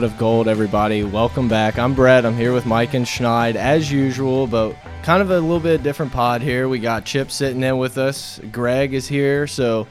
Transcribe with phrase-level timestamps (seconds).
[0.00, 1.04] Pot of Gold, everybody.
[1.04, 1.78] Welcome back.
[1.78, 2.24] I'm Brett.
[2.24, 6.10] I'm here with Mike and Schneid as usual, but kind of a little bit different
[6.10, 6.70] pod here.
[6.70, 8.40] We got Chip sitting in with us.
[8.50, 9.86] Greg is here, so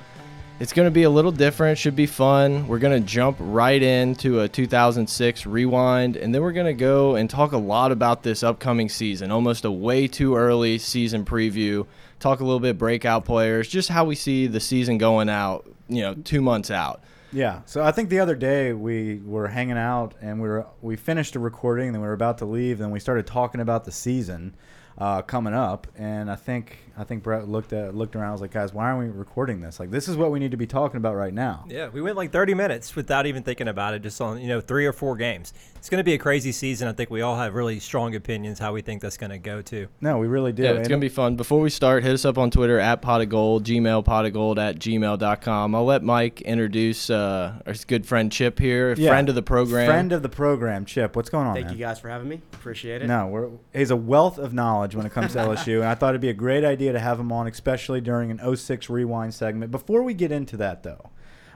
[0.59, 1.77] it's going to be a little different.
[1.77, 2.67] Should be fun.
[2.67, 7.13] We're going to jump right into a 2006 rewind, and then we're going to go
[7.13, 9.29] and talk a lot about this upcoming season.
[9.29, 11.85] Almost a way too early season preview.
[12.19, 15.71] Talk a little bit breakout players, just how we see the season going out.
[15.87, 17.03] You know, two months out.
[17.31, 17.61] Yeah.
[17.65, 21.35] So I think the other day we were hanging out and we were we finished
[21.35, 24.55] a recording, then we were about to leave, and we started talking about the season
[24.97, 28.29] uh, coming up, and I think I think Brett looked at looked around.
[28.29, 29.79] I was like, guys, why aren't we recording this?
[29.79, 31.63] Like, this is what we need to be talking about right now.
[31.69, 34.59] Yeah, we went like 30 minutes without even thinking about it, just on you know
[34.59, 35.53] three or four games.
[35.77, 36.89] It's going to be a crazy season.
[36.89, 39.61] I think we all have really strong opinions how we think that's going to go
[39.61, 39.87] too.
[40.01, 40.63] No, we really do.
[40.63, 41.37] Yeah, it's going to be fun.
[41.37, 44.33] Before we start, hit us up on Twitter at pot of gold, Gmail pot of
[44.33, 45.75] gold at gmail.com.
[45.75, 49.11] I'll let Mike introduce uh, our good friend Chip here, Yeah.
[49.11, 49.87] friend of the program.
[49.87, 51.15] Friend of the program, Chip.
[51.15, 51.53] What's going on?
[51.55, 51.75] Thank man?
[51.75, 52.41] you guys for having me.
[52.53, 53.07] Appreciate it.
[53.07, 56.09] No, we're, he's a wealth of knowledge when it comes to LSU, and I thought
[56.09, 59.71] it'd be a great idea to have him on, especially during an 06 rewind segment.
[59.71, 61.09] Before we get into that, though,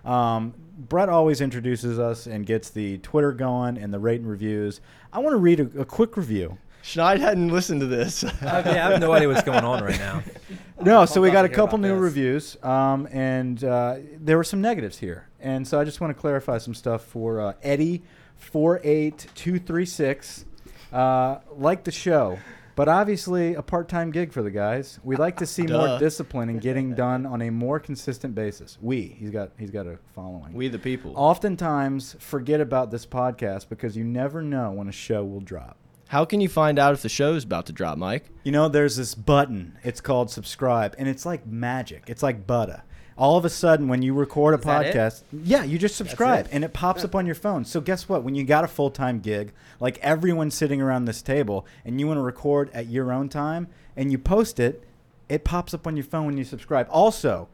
[0.10, 4.82] um, Brett always introduces us and gets the Twitter going and the rate and reviews.
[5.12, 6.58] I want to read a, a quick review.
[6.84, 8.24] Schneid hadn't listened to this.
[8.44, 10.22] Okay, I have no idea what's going on right now.
[10.82, 12.02] No, so we got a couple new this.
[12.02, 16.20] reviews, um, and uh, there were some negatives here, and so I just want to
[16.20, 18.02] clarify some stuff for uh, Eddie
[18.36, 20.44] four eight two three six.
[20.92, 22.38] Uh, like the show,
[22.76, 25.00] but obviously a part-time gig for the guys.
[25.04, 28.78] We like to see more discipline and getting done on a more consistent basis.
[28.82, 30.54] We, he's got he's got a following.
[30.54, 31.14] we the people.
[31.16, 35.78] oftentimes forget about this podcast because you never know when a show will drop.
[36.10, 38.26] How can you find out if the show's about to drop, Mike?
[38.44, 39.80] You know, there's this button.
[39.84, 42.04] It's called subscribe, and it's like magic.
[42.08, 42.84] It's like butter.
[43.18, 44.96] All of a sudden, when you record a Is that it?
[44.96, 46.52] podcast, yeah, you just subscribe, it?
[46.52, 47.64] and it pops up on your phone.
[47.66, 48.24] So guess what?
[48.24, 52.08] When you got a full time gig, like everyone sitting around this table, and you
[52.08, 54.84] want to record at your own time, and you post it,
[55.30, 56.88] it pops up on your phone when you subscribe.
[56.90, 57.48] Also.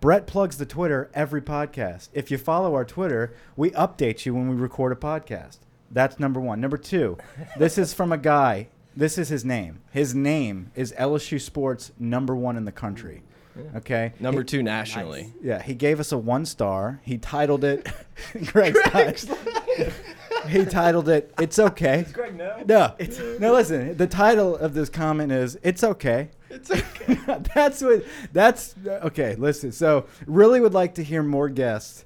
[0.00, 2.08] Brett plugs the Twitter every podcast.
[2.12, 5.58] If you follow our Twitter, we update you when we record a podcast.
[5.92, 6.60] That's number one.
[6.60, 7.18] Number two,
[7.56, 8.66] this is from a guy.
[8.96, 9.78] This is his name.
[9.92, 13.22] His name is LSU Sports number one in the country.
[13.76, 14.12] Okay.
[14.20, 15.32] Number He- two nationally.
[15.42, 17.00] Yeah, he gave us a one star.
[17.04, 17.86] He titled it.
[18.46, 18.78] Greg's,
[20.48, 21.32] he titled it.
[21.38, 22.06] It's okay.
[22.12, 22.62] Greg, no.
[22.66, 22.94] No,
[23.38, 23.52] no.
[23.52, 27.18] Listen, the title of this comment is "It's okay." It's okay.
[27.54, 28.04] that's what.
[28.32, 29.34] That's okay.
[29.36, 29.72] Listen.
[29.72, 32.04] So, really would like to hear more guests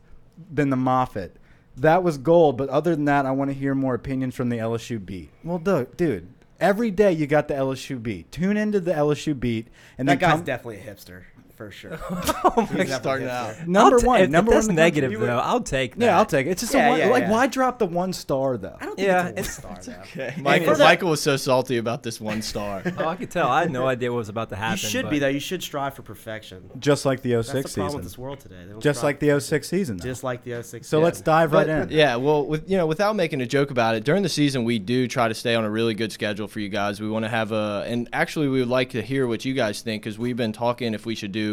[0.52, 1.36] than the Moffat.
[1.76, 2.56] That was gold.
[2.56, 5.30] But other than that, I want to hear more opinions from the LSU beat.
[5.44, 6.28] Well, dude, dude.
[6.58, 8.32] Every day you got the LSU beat.
[8.32, 9.68] Tune into the LSU beat,
[9.98, 11.24] and that then guy's come, definitely a hipster
[11.56, 11.98] for sure.
[12.56, 13.00] Oh my God.
[13.02, 13.66] starting out.
[13.66, 14.20] number I'll ta- one.
[14.22, 15.00] if- number if that's in the country.
[15.00, 15.38] negative though.
[15.38, 16.04] I'll take that.
[16.04, 16.50] Yeah, I'll take it.
[16.50, 16.98] It's just Yeah, a one.
[17.00, 17.30] yeah, like, yeah.
[17.30, 18.76] why drop the one star though?
[18.80, 20.02] I don't think Yeah, it's a one it's- star though.
[20.02, 20.32] Okay.
[20.34, 22.82] And Michael, for Michael was so salty about this one star.
[22.98, 23.48] Oh, I could tell.
[23.48, 24.72] I had no idea what was about to happen.
[24.80, 25.28] You should but- be though.
[25.28, 26.70] You should strive for perfection.
[26.78, 27.96] Just like the 06 That's the oh problem season.
[27.96, 28.56] with this world today.
[28.64, 29.96] They don't Just like the 06 season.
[29.98, 30.04] Though.
[30.04, 30.86] just like the 06.
[30.86, 31.90] so let's dive right in.
[31.90, 34.78] Yeah, well, with you know, without making a joke about it, during the season we
[34.78, 37.00] do try to stay on a really good schedule for you guys.
[37.00, 39.82] We want to have a, and actually we would like to hear what you guys
[39.82, 41.45] think because we've been talking if we should do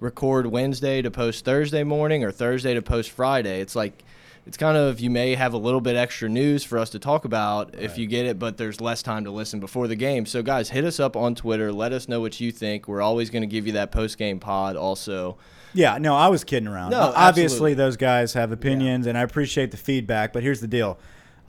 [0.00, 3.60] record Wednesday to post Thursday morning or Thursday to post Friday.
[3.60, 4.04] It's like.
[4.46, 7.26] It's kind of you may have a little bit extra news for us to talk
[7.26, 10.24] about if you get it, but there's less time to listen before the game.
[10.24, 11.70] So guys, hit us up on Twitter.
[11.70, 12.88] Let us know what you think.
[12.88, 14.76] We're always going to give you that post game pod.
[14.76, 15.36] Also,
[15.74, 16.90] Yeah, no, I was kidding around.
[16.90, 17.74] No, Obviously, absolutely.
[17.74, 20.32] those guys have opinions, and I appreciate the feedback.
[20.32, 20.98] But here's the deal: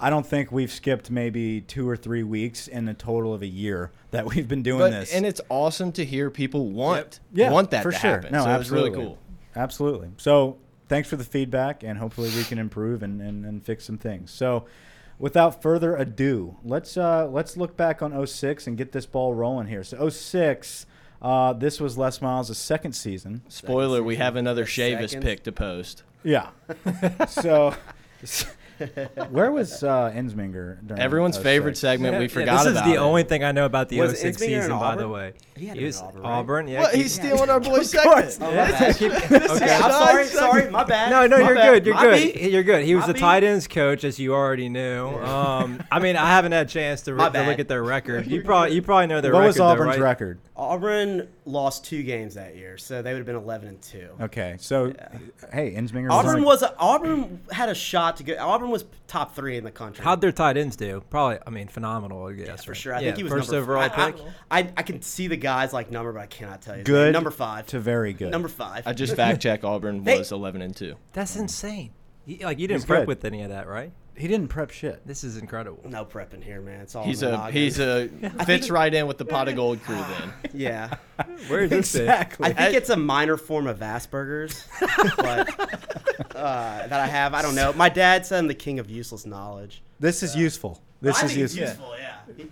[0.01, 3.47] I don't think we've skipped maybe two or three weeks in the total of a
[3.47, 5.13] year that we've been doing but this.
[5.13, 8.11] and it's awesome to hear people want yeah, want that for to sure.
[8.11, 8.31] happen.
[8.33, 9.19] No, so absolutely, it's really cool.
[9.55, 10.09] Absolutely.
[10.17, 10.57] So
[10.87, 14.31] thanks for the feedback, and hopefully we can improve and, and, and fix some things.
[14.31, 14.65] So.
[15.19, 19.67] Without further ado, let's uh, let's look back on 06 and get this ball rolling
[19.67, 19.83] here.
[19.83, 20.87] So 06,
[21.21, 23.43] uh, this was Les Miles' second season.
[23.47, 25.21] Spoiler: We have another Shavis second.
[25.21, 26.01] pick to post.
[26.23, 26.49] Yeah.
[27.27, 27.75] so,
[29.29, 30.85] where was uh, Ensminger?
[30.85, 31.43] During Everyone's 06?
[31.43, 32.17] favorite segment.
[32.17, 32.97] We Yeah, forgot this about is the it.
[33.03, 35.33] only thing I know about the Was 06 Ensminger season, by the way.
[35.55, 36.71] He had He was in Auburn, Auburn, right?
[36.73, 36.79] yeah.
[36.81, 36.91] What?
[36.93, 38.35] keep- He's stealing our boy's course.
[38.35, 38.53] segment.
[38.53, 39.73] Yeah, keep- Okay, okay.
[39.75, 40.25] I'm sorry.
[40.25, 41.09] Sorry, my bad.
[41.11, 41.73] No, no, My you're bad.
[41.73, 41.85] good.
[41.85, 42.33] You're My good.
[42.33, 42.51] beat.
[42.51, 42.85] You're good.
[42.85, 43.19] He was My the beat.
[43.19, 45.07] tight ends coach, as you already knew.
[45.07, 48.27] Um, I mean, I haven't had a chance to, re- to look at their record.
[48.27, 49.47] You probably, you probably know their What record.
[49.47, 49.99] was though, Auburn's right?
[49.99, 50.39] record?
[50.55, 54.09] Auburn lost two games that year, so they would have been 11 and two.
[54.21, 54.93] Okay, so
[55.51, 56.11] hey, Ensminger.
[56.11, 58.35] Auburn was, was Auburn had a shot to go.
[58.39, 60.03] Auburn was top three in the country.
[60.03, 61.03] How'd their tight ends do?
[61.09, 62.25] Probably, I mean, phenomenal.
[62.27, 62.77] I guess for right?
[62.77, 62.93] sure.
[62.95, 64.21] I Yeah, think he was first number overall I, pick.
[64.49, 66.83] I, I, I can see the guys like number, but I cannot tell you.
[66.83, 67.13] good.
[67.13, 67.67] Number five.
[67.67, 68.31] to very good.
[68.31, 68.87] Number five.
[68.87, 69.63] I just fact check.
[69.63, 70.95] Auburn They- was 11 and two.
[71.13, 71.91] That's insane.
[72.25, 73.07] You, like you didn't He's prep good.
[73.07, 73.91] with any of that, right?
[74.21, 75.05] He didn't prep shit.
[75.07, 75.81] This is incredible.
[75.89, 76.81] No prep in here, man.
[76.81, 77.53] It's all He's a noggin.
[77.53, 78.07] he's a
[78.45, 79.95] fits right in with the pot of gold crew.
[80.11, 80.95] Then yeah.
[81.47, 81.95] Where is this?
[81.95, 82.49] exactly.
[82.49, 84.63] I think it's a minor form of Asperger's,
[85.17, 87.33] but uh, that I have.
[87.33, 87.73] I don't know.
[87.73, 89.81] My dad said I'm the king of useless knowledge.
[89.99, 90.79] this is useful.
[91.01, 91.95] This I is think it's useful.
[91.95, 92.35] useful.
[92.37, 92.45] Yeah.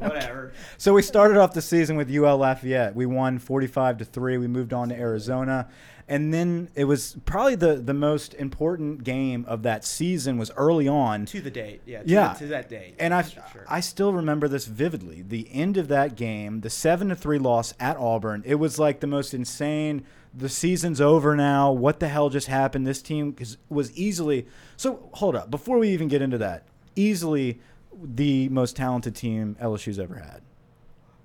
[0.08, 0.52] Whatever.
[0.78, 2.94] So we started off the season with UL Lafayette.
[2.94, 4.38] We won 45 to 3.
[4.38, 5.68] We moved on to Arizona.
[6.08, 10.88] And then it was probably the, the most important game of that season was early
[10.88, 11.24] on.
[11.26, 11.82] To the date.
[11.86, 12.02] Yeah.
[12.02, 12.32] To Yeah.
[12.32, 12.96] The, to that date.
[12.98, 13.64] And I, sure.
[13.68, 15.22] I still remember this vividly.
[15.22, 18.42] The end of that game, the seven to three loss at Auburn.
[18.44, 20.04] It was like the most insane.
[20.34, 21.70] The season's over now.
[21.70, 22.86] What the hell just happened?
[22.88, 23.36] This team
[23.68, 24.48] was easily.
[24.76, 25.48] So hold up.
[25.48, 26.64] Before we even get into that,
[26.96, 27.60] easily
[28.02, 30.42] the most talented team LSU's ever had.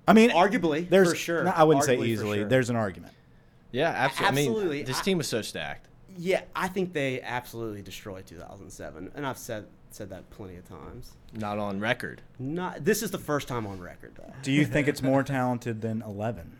[0.08, 1.10] I mean, Arguably, there's.
[1.10, 1.44] for sure.
[1.44, 2.38] no, I wouldn't Arguably, say easily.
[2.38, 2.48] sure.
[2.48, 3.12] There's an argument.
[3.72, 4.24] yeah, absolutely.
[4.24, 4.76] I Absolutely.
[4.78, 5.88] mean, this I- team was so stacked.
[6.18, 11.12] Yeah, I think they absolutely destroyed 2007, and I've said said that plenty of times.
[11.34, 12.22] Not on record.
[12.38, 14.32] Not this is the first time on record though.
[14.42, 16.56] Do you think it's more talented than 11?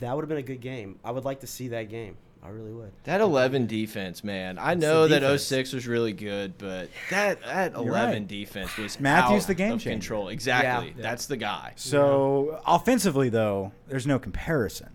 [0.00, 0.98] That would have been a good game.
[1.04, 2.16] I would like to see that game.
[2.44, 2.92] I really would.
[3.04, 4.58] That 11 defense, man.
[4.58, 5.42] I know that defense.
[5.44, 8.26] 06 was really good, but that that 11 right.
[8.28, 9.90] defense was Matthews out the game of changer.
[9.90, 10.28] control.
[10.28, 10.88] Exactly.
[10.96, 11.02] Yeah.
[11.02, 11.72] That's the guy.
[11.76, 14.90] So offensively, though, there's no comparison.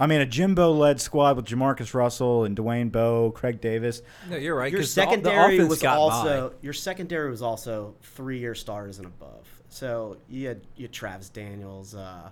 [0.00, 4.00] I mean, a Jimbo-led squad with Jamarcus Russell and Dwayne Bowe, Craig Davis.
[4.30, 4.70] No, you're right.
[4.70, 6.54] Your 'cause the- the secondary was got also by.
[6.60, 9.44] your secondary was also three year stars and above.
[9.68, 12.30] So you had you had Travis Daniels, uh,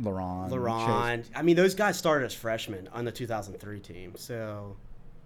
[0.00, 1.24] LaRon, LaRon.
[1.34, 4.12] I mean, those guys started as freshmen on the 2003 team.
[4.16, 4.76] So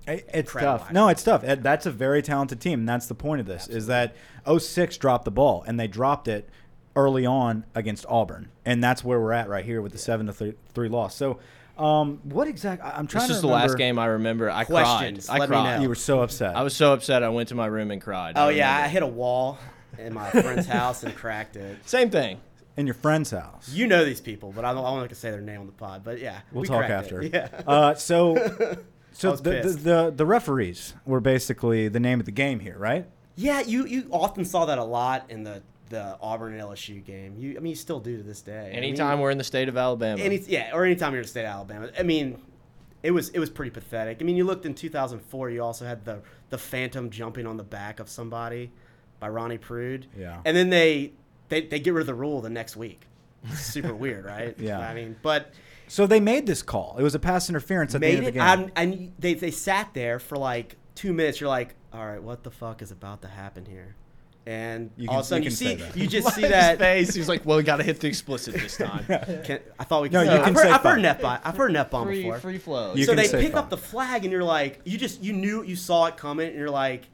[0.06, 0.92] It's Incredible, tough.
[0.92, 1.42] No, it's tough.
[1.42, 3.68] That's a very talented team, and that's the point of this.
[3.68, 4.14] Is that
[4.46, 6.48] 06 dropped the ball, and they dropped it
[6.96, 10.32] early on against Auburn, and that's where we're at right here with the seven to
[10.32, 11.14] three, three loss.
[11.14, 11.38] So,
[11.78, 12.90] um, what exactly?
[12.90, 13.32] I'm trying to do?
[13.32, 14.50] This is the last game I remember.
[14.50, 15.36] I Questions, cried.
[15.36, 15.76] I let me cried.
[15.76, 15.82] know.
[15.82, 16.54] You were so upset.
[16.56, 17.22] I was so upset.
[17.22, 18.34] I went to my room and cried.
[18.36, 19.58] oh I yeah, I hit a wall
[19.98, 21.78] in my friend's house and cracked it.
[21.88, 22.40] Same thing.
[22.80, 23.68] In your friend's house.
[23.72, 24.84] You know these people, but I don't.
[24.84, 26.02] I don't want to say their name on the pod.
[26.02, 27.22] But yeah, We'll we talk after.
[27.22, 27.32] It.
[27.32, 27.48] Yeah.
[27.66, 28.34] Uh, so,
[29.12, 33.06] so the, the, the the referees were basically the name of the game here, right?
[33.36, 37.36] Yeah, you you often saw that a lot in the the Auburn and LSU game.
[37.36, 38.68] You, I mean, you still do to this day.
[38.68, 40.22] I mean, Anytime we're in the state of Alabama.
[40.22, 41.90] Any, yeah, or anytime you're in the state of Alabama.
[41.98, 42.40] I mean,
[43.02, 44.18] it was it was pretty pathetic.
[44.20, 45.50] I mean, you looked in 2004.
[45.50, 48.70] You also had the the Phantom jumping on the back of somebody
[49.18, 50.06] by Ronnie Prude.
[50.16, 50.40] Yeah.
[50.44, 51.12] And then they
[51.50, 53.02] they, they get rid of the rule the next week.
[53.50, 54.54] It's super weird, right?
[54.58, 54.78] Yeah.
[54.80, 55.52] I mean, but
[55.88, 56.96] So they made this call.
[56.98, 58.42] It was a pass interference at the made end of the game.
[58.42, 61.40] and, and they they sat there for like two minutes.
[61.40, 63.94] You're like, all right, what the fuck is about to happen here?
[64.46, 66.78] And You all of a can- you sudden you, see you just see that.
[66.78, 67.14] face.
[67.14, 69.04] He's like, "Well, we got to hit the explicit this time."
[69.44, 70.30] Can, I thought we No, could.
[70.32, 71.00] you say- can I've heard, say I've heard fuck.
[71.02, 71.38] net bomb.
[71.44, 72.38] I've heard net bomb free, before.
[72.38, 72.94] free flow.
[72.94, 73.64] You so they pick fuck.
[73.64, 76.56] up the flag, and you're like, you just you knew you saw it coming, and
[76.56, 77.06] you're like.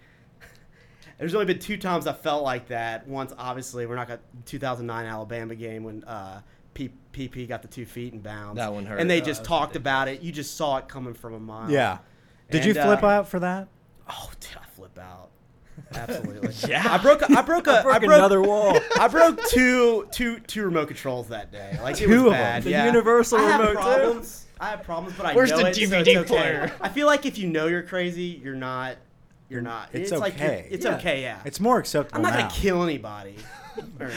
[1.19, 3.07] There's only been two times I felt like that.
[3.09, 6.43] Once, obviously, we're not got 2009 Alabama game when uh,
[6.75, 8.57] P- PP got the two feet in bounds.
[8.59, 9.01] That one hurt.
[9.01, 10.21] And they Uh, just talked about it.
[10.21, 11.71] You just saw it coming from a mile.
[11.71, 11.99] yeah.
[12.51, 13.69] Did And, you flip uh, out for that?
[14.09, 15.31] Oh, did I flip out.
[15.95, 16.55] Absolutely.
[16.69, 16.87] Yeah.
[16.89, 17.23] I broke.
[17.23, 17.79] A, I broke a.
[17.81, 18.79] I broke broke another wall.
[18.99, 21.79] I broke two, two, two remote controls that day.
[21.83, 22.33] Like it Two of was them.
[22.33, 22.63] bad.
[22.63, 22.87] The yeah.
[22.87, 23.79] universal I have remote, too.
[23.83, 24.47] problems.
[24.61, 26.25] I have problems, but I Where's know the it, so DVD it's okay.
[26.27, 26.73] player?
[26.81, 28.97] I feel like if you know you're crazy, you're not.
[29.49, 29.91] You're not.
[29.93, 30.69] It's like you're- okay.
[30.71, 30.97] it's Yeah.
[30.97, 31.23] okay.
[31.23, 31.39] Yeah.
[31.45, 32.49] It's more acceptable I'm not now.
[32.49, 33.37] gonna kill anybody.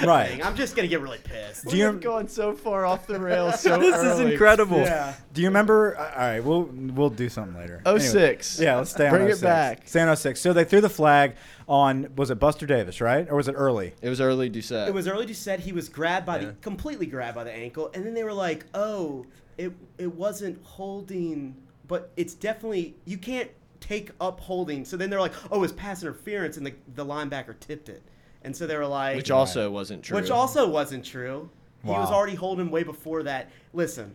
[0.05, 0.39] Right.
[0.41, 1.65] I'm just gonna get really pissed.
[1.67, 4.77] Do you- We've gone so far off the rails so this is incredible.
[4.77, 5.13] Yeah.
[5.33, 5.97] Do you remember?
[5.97, 6.61] uh, All right, we'll
[6.95, 7.81] we'll do something later.
[7.85, 8.09] Oh Anyway.
[8.09, 8.57] six.
[8.57, 9.85] Yeah, let's stay on Bring it back.
[9.85, 10.39] Stay on 06.
[10.39, 11.35] So they threw the flag
[11.67, 13.27] on was it Buster Davis, right?
[13.29, 13.93] Or was it early?
[14.01, 14.87] It was Early Doucet.
[14.87, 16.45] It was Early Doucet he was grabbed by Yeah.
[16.47, 19.25] the completely grabbed by the ankle, and then they were like, "Oh,
[19.57, 21.55] it it wasn't holding,
[21.85, 25.71] but it's definitely you can't take up holding." So then they're like, "Oh, it was
[25.71, 28.01] pass interference," and the the linebacker tipped it,
[28.43, 30.15] and so they were like, which also wasn't true.
[30.17, 31.49] which also wasn't true.
[31.83, 33.49] He was already holding way before that.
[33.71, 34.13] Listen,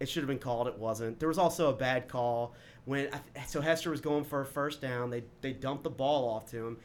[0.00, 0.68] it should have been called.
[0.68, 1.18] It wasn't.
[1.20, 2.54] There was also a bad call
[2.86, 5.10] when I- so Hester was going for a first down.
[5.10, 6.78] They they dumped the ball off to him,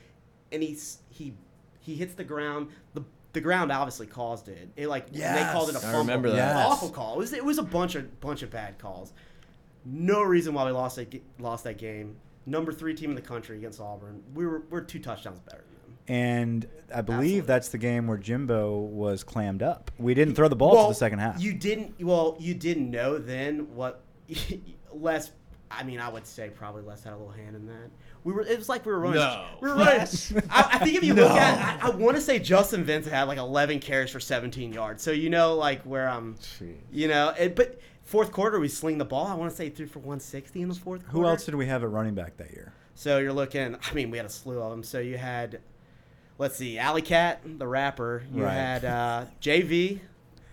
[0.52, 1.34] and he's he
[1.80, 2.68] he hits the ground.
[2.96, 4.68] The the ground obviously caused it.
[4.76, 6.00] It like they called it a I fumble.
[6.00, 6.36] remember that.
[6.36, 6.66] Yes.
[6.68, 7.14] Awful call.
[7.14, 9.14] It was it was a bunch of bunch of bad calls.
[9.92, 12.16] No reason why we lost that lost that game.
[12.46, 14.24] Number three team in the country against Auburn.
[14.34, 15.98] We were we're two touchdowns better than them.
[16.08, 17.42] And I believe Absolutely.
[17.42, 19.92] that's the game where Jimbo was clammed up.
[19.98, 21.42] We didn't throw the ball to the second half.
[21.42, 22.02] You didn't.
[22.02, 24.02] Well, you didn't know then what.
[24.92, 25.32] Les,
[25.72, 27.90] I mean, I would say probably Les had a little hand in that.
[28.24, 28.42] We were.
[28.42, 29.20] It was like we were running.
[29.20, 29.46] No.
[29.62, 30.02] we were running.
[30.50, 33.24] I, I think if you look at, I, I want to say Justin Vincent had
[33.28, 35.04] like 11 carries for 17 yards.
[35.04, 36.36] So you know, like where I'm.
[36.92, 39.28] You know, it, but fourth quarter we sling the ball.
[39.28, 41.12] I want to say threw for 160 in the fourth quarter.
[41.18, 42.74] Who else did we have at running back that year?
[42.96, 43.76] So you're looking.
[43.82, 44.84] I mean, we had a slew of them.
[44.84, 45.62] So you had,
[46.40, 48.24] let's see, Alley Cat, the rapper.
[48.34, 48.54] You Right.
[48.54, 50.00] had uh, JV,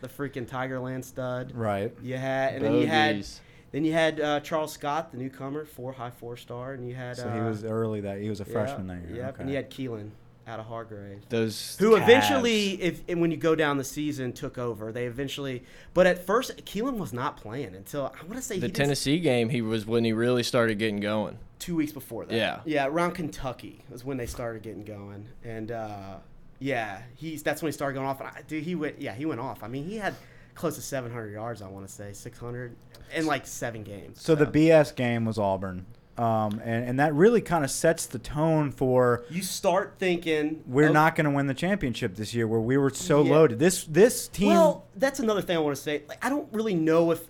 [0.00, 1.52] the freaking Tigerland stud.
[1.54, 1.92] Right.
[2.02, 3.40] You had, and then you had, Bogies.
[3.72, 7.16] Then you had uh, Charles Scott, the newcomer, four high four star, and you had.
[7.16, 9.16] So uh, he was early that he was a yeah, freshman that year.
[9.16, 9.42] Yep, okay.
[9.42, 10.10] and you had Keiland
[10.48, 12.02] out of Hargrave those who Cavs.
[12.02, 14.92] eventually, if and when you go down the season, took over.
[14.92, 18.68] They eventually, but at first, Keiland was not playing until I want to say the
[18.68, 21.38] he Tennessee game, he was when he really started getting going.
[21.58, 22.34] two weeks before that.
[22.36, 22.60] Yeah.
[22.64, 26.16] yeah, around Kentucky was when they started getting going, and uh,
[26.60, 28.20] yeah, he's that's when he started going off.
[28.20, 29.64] And I, dude, he went, yeah, he went off.
[29.64, 30.14] I mean, he had
[30.56, 31.62] close to 700 yards.
[31.62, 32.74] I want to say 600
[33.14, 34.20] in like seven games.
[34.20, 35.86] So the BS game was Auburn,
[36.18, 40.88] um, and and that really kind of sets the tone for you start thinking we're
[40.88, 43.32] oh, not going to win the championship this year, where we were so Yeah.
[43.34, 43.58] loaded.
[43.58, 44.48] This this team.
[44.48, 46.02] Well, that's another thing I want to say.
[46.08, 47.20] Like, I don't really know if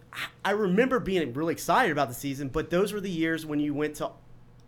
[0.44, 3.74] I remember being really excited about the season, but those were the years when you
[3.74, 4.12] went to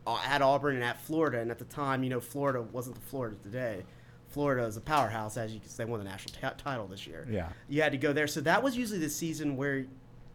[0.06, 3.02] uh, at Auburn and at Florida, and at the time, you know, Florida wasn't the
[3.02, 3.84] Florida today.
[4.28, 7.26] Florida is a powerhouse, as you can say, won the national t- title this year.
[7.30, 7.48] Yeah.
[7.68, 9.86] you had to go there, so that was usually the season where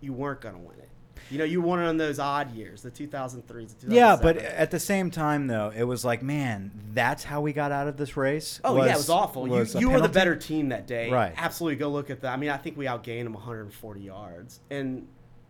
[0.02, 0.90] you weren't going to win it.
[1.30, 4.72] You know, you won it on those odd years, the 2003s, the yeah, but at
[4.72, 8.18] the same time, though, it was like, man, that's how we got out of this
[8.18, 8.60] race.
[8.64, 9.46] Oh yeah, it was awful.
[9.46, 11.10] was you you were the better team that day.
[11.10, 11.34] Right.
[11.38, 11.78] Absolutely.
[11.78, 12.34] Go look at that.
[12.34, 15.08] I mean, I think we outgained them 140 yards, and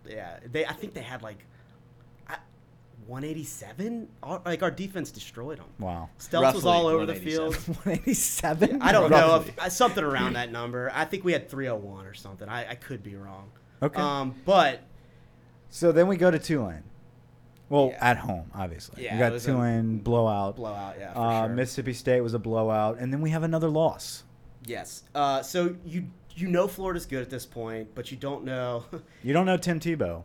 [0.07, 0.65] yeah, they.
[0.65, 1.45] I think they had like
[3.07, 4.07] 187.
[4.23, 5.67] Our- Like our defense destroyed them.
[5.79, 6.09] Wow.
[6.19, 7.55] Steltz was all over the field.
[7.55, 8.81] 187.
[8.81, 10.91] I don't know if uh, something around that number.
[10.93, 12.47] I think we had 301 or something.
[12.49, 13.51] I, I could be wrong.
[13.81, 13.99] Okay.
[14.01, 14.81] Um, but
[15.69, 16.83] So then we go to Tulane.
[17.69, 18.09] Well, Yeah.
[18.11, 19.03] at home, obviously.
[19.03, 20.55] Yeah, we got Tulane blowout.
[20.57, 20.95] blowout.
[20.99, 21.13] Yeah.
[21.13, 21.55] For Uh, sure.
[21.55, 24.23] Mississippi State was a blowout, and then we have another loss.
[24.65, 25.03] Yes.
[25.15, 28.85] Uh, so you you know Florida's good at this point, but you don't know.
[29.23, 30.23] You don't know Tim Tebow.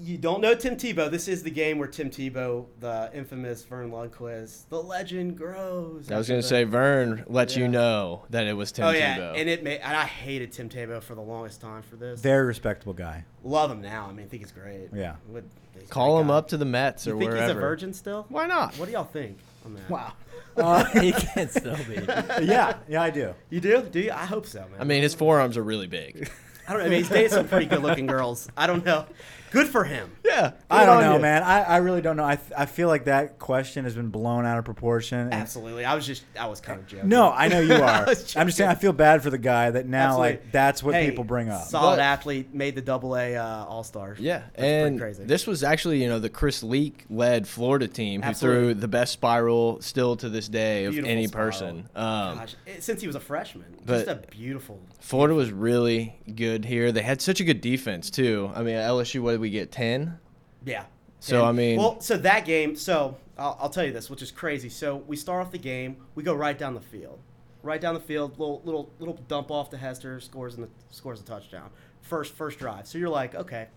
[0.00, 1.10] You don't know Tim Tebow.
[1.10, 6.08] This is the game where Tim Tebow, the infamous Verne Lundquist, the legend grows.
[6.10, 7.62] I was gonna say Verne let Yeah.
[7.62, 9.32] you know that it was Tim oh yeah, Tebow.
[9.40, 12.20] and it made, and I hated Tim Tebow for the longest time for this.
[12.20, 13.24] Very respectable guy.
[13.42, 14.06] Love him now.
[14.08, 14.88] I mean, I think he's great.
[14.94, 15.16] Yeah.
[15.30, 16.34] Would- he's Call great him guy.
[16.34, 17.46] up to the Mets or You think wherever.
[17.48, 18.26] he's a virgin still?
[18.28, 18.74] Why not?
[18.78, 19.90] What do y'all think on that?
[19.90, 20.12] Wow.
[20.56, 21.94] Uh, he can't still be.
[22.44, 23.32] yeah, yeah, I do.
[23.48, 23.80] You do?
[23.82, 24.10] Do you?
[24.10, 24.80] I hope so, man.
[24.80, 26.28] I mean, his forearms are really big.
[26.66, 26.86] I don't know.
[26.86, 28.48] I mean, he's dated some pretty good-looking girls.
[28.56, 29.06] I don't know.
[29.50, 30.10] Good for him.
[30.24, 31.42] yeah, I don't know, man.
[31.42, 32.24] I, I really don't know.
[32.24, 35.32] I, th- I feel like that question has been blown out of proportion.
[35.32, 35.84] Absolutely.
[35.84, 37.08] I was just, I was kind of joking.
[37.08, 37.82] No, I know you are.
[37.82, 38.70] I I'm just saying.
[38.70, 40.30] I feel bad for the guy that now Absolutely.
[40.30, 41.64] like that's what Hey, people bring up.
[41.66, 44.18] Solid But- athlete, made the Double A uh, All Stars.
[44.20, 45.24] Yeah, That's and crazy.
[45.24, 48.64] this was actually you know the Chris Leak led Florida team who Absolutely.
[48.72, 51.48] threw the best spiral still to this day of Beautiful any spiral.
[51.50, 51.76] person.
[51.94, 54.80] Um, Gosh, since he was a freshman, but- just a beautiful.
[55.00, 56.92] Florida was really good here.
[56.92, 58.50] They had such a good defense too.
[58.54, 59.70] I mean, at LSU, what did we get?
[59.70, 60.18] Ten.
[60.64, 60.84] Yeah.
[61.20, 62.76] So, I mean- well, so that game.
[62.76, 64.68] So I'll, I'll tell you this, which is crazy.
[64.68, 67.18] So we start off the game, we go right down the field,
[67.62, 71.24] right down the field, little little little dump off to Hester, scores and scores a
[71.24, 71.70] touchdown,
[72.02, 72.86] first first drive.
[72.86, 73.68] So you're like, okay,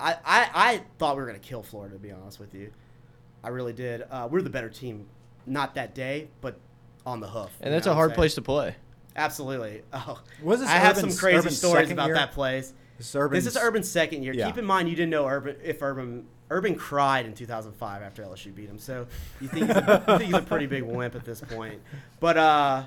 [0.00, 1.94] I I, I thought we were gonna kill Florida.
[1.94, 2.72] To be honest with you,
[3.44, 4.04] I really did.
[4.10, 5.06] Uh, we're the better team,
[5.46, 6.58] not that day, but
[7.04, 7.50] on the hoof.
[7.60, 8.76] And that's a hard place to play.
[9.14, 9.82] Absolutely.
[9.92, 12.14] Oh, Was this I have some crazy Urban's stories about year?
[12.14, 12.72] that place.
[13.02, 14.32] This is Urban's- This is Urban's second year.
[14.32, 14.46] Yeah.
[14.46, 18.54] Keep in mind, you didn't know Urban if Urban Urban cried in 2005 after LSU
[18.54, 18.78] beat him.
[18.78, 19.06] So
[19.40, 21.80] you think he's a, you think he's a pretty big wimp at this point.
[22.20, 22.84] But uh,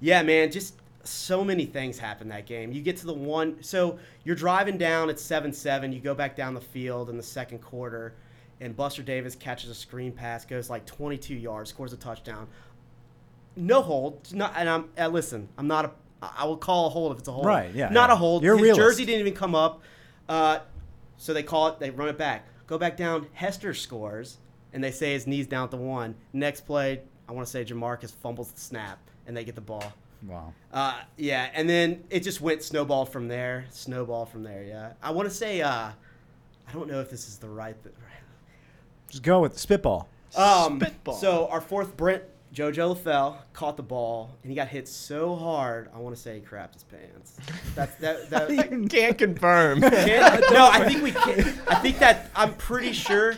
[0.00, 2.72] yeah, man, just so many things happen that game.
[2.72, 5.10] You get to the one, so you're driving down.
[5.10, 5.92] It's seven seven.
[5.92, 8.14] You go back down the field in the second quarter,
[8.60, 12.48] and Buster Davis catches a screen pass, goes like 22 yards, scores a touchdown.
[13.56, 14.32] No hold.
[14.34, 15.48] Not, and I'm uh, listen.
[15.58, 15.90] I'm not a.
[16.22, 17.46] I will call a hold if it's a hold.
[17.46, 18.14] Right, yeah, Not yeah.
[18.14, 18.42] a hold.
[18.42, 19.82] You're His jersey didn't even come up.
[20.28, 20.60] Uh,
[21.16, 21.78] so they call it.
[21.78, 22.46] They run it back.
[22.66, 23.26] Go back down.
[23.32, 24.38] Hester scores,
[24.72, 26.14] and they say his knees down at the one.
[26.32, 29.92] Next play, I want to say Jamarcus fumbles the snap, and they get the ball.
[30.26, 30.52] Wow.
[30.72, 33.64] Uh, yeah, and then it just went snowball from there.
[33.70, 34.62] Snowball from there.
[34.62, 35.62] Yeah, I want to say.
[35.62, 35.90] Uh,
[36.68, 37.74] I don't know if this is the right.
[39.08, 40.08] Just go with spitball.
[40.36, 41.14] Um, Spitball.
[41.14, 45.88] So our fourth Brent JoJo LaFell caught the ball and he got hit so hard.
[45.94, 47.36] I want to say he crapped his pants.
[47.76, 48.28] That's that.
[48.30, 49.80] that Can't confirm.
[49.80, 51.40] Can't- no, I think we can.
[51.68, 53.34] I think that I'm pretty sure.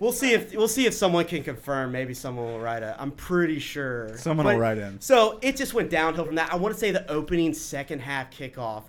[0.00, 1.92] We'll see if we'll see if someone can confirm.
[1.92, 2.94] Maybe someone will write it.
[2.98, 4.16] I'm pretty sure.
[4.16, 5.00] Someone will write in.
[5.00, 6.52] So it just went downhill from that.
[6.52, 8.84] I want to say the opening second half kickoff,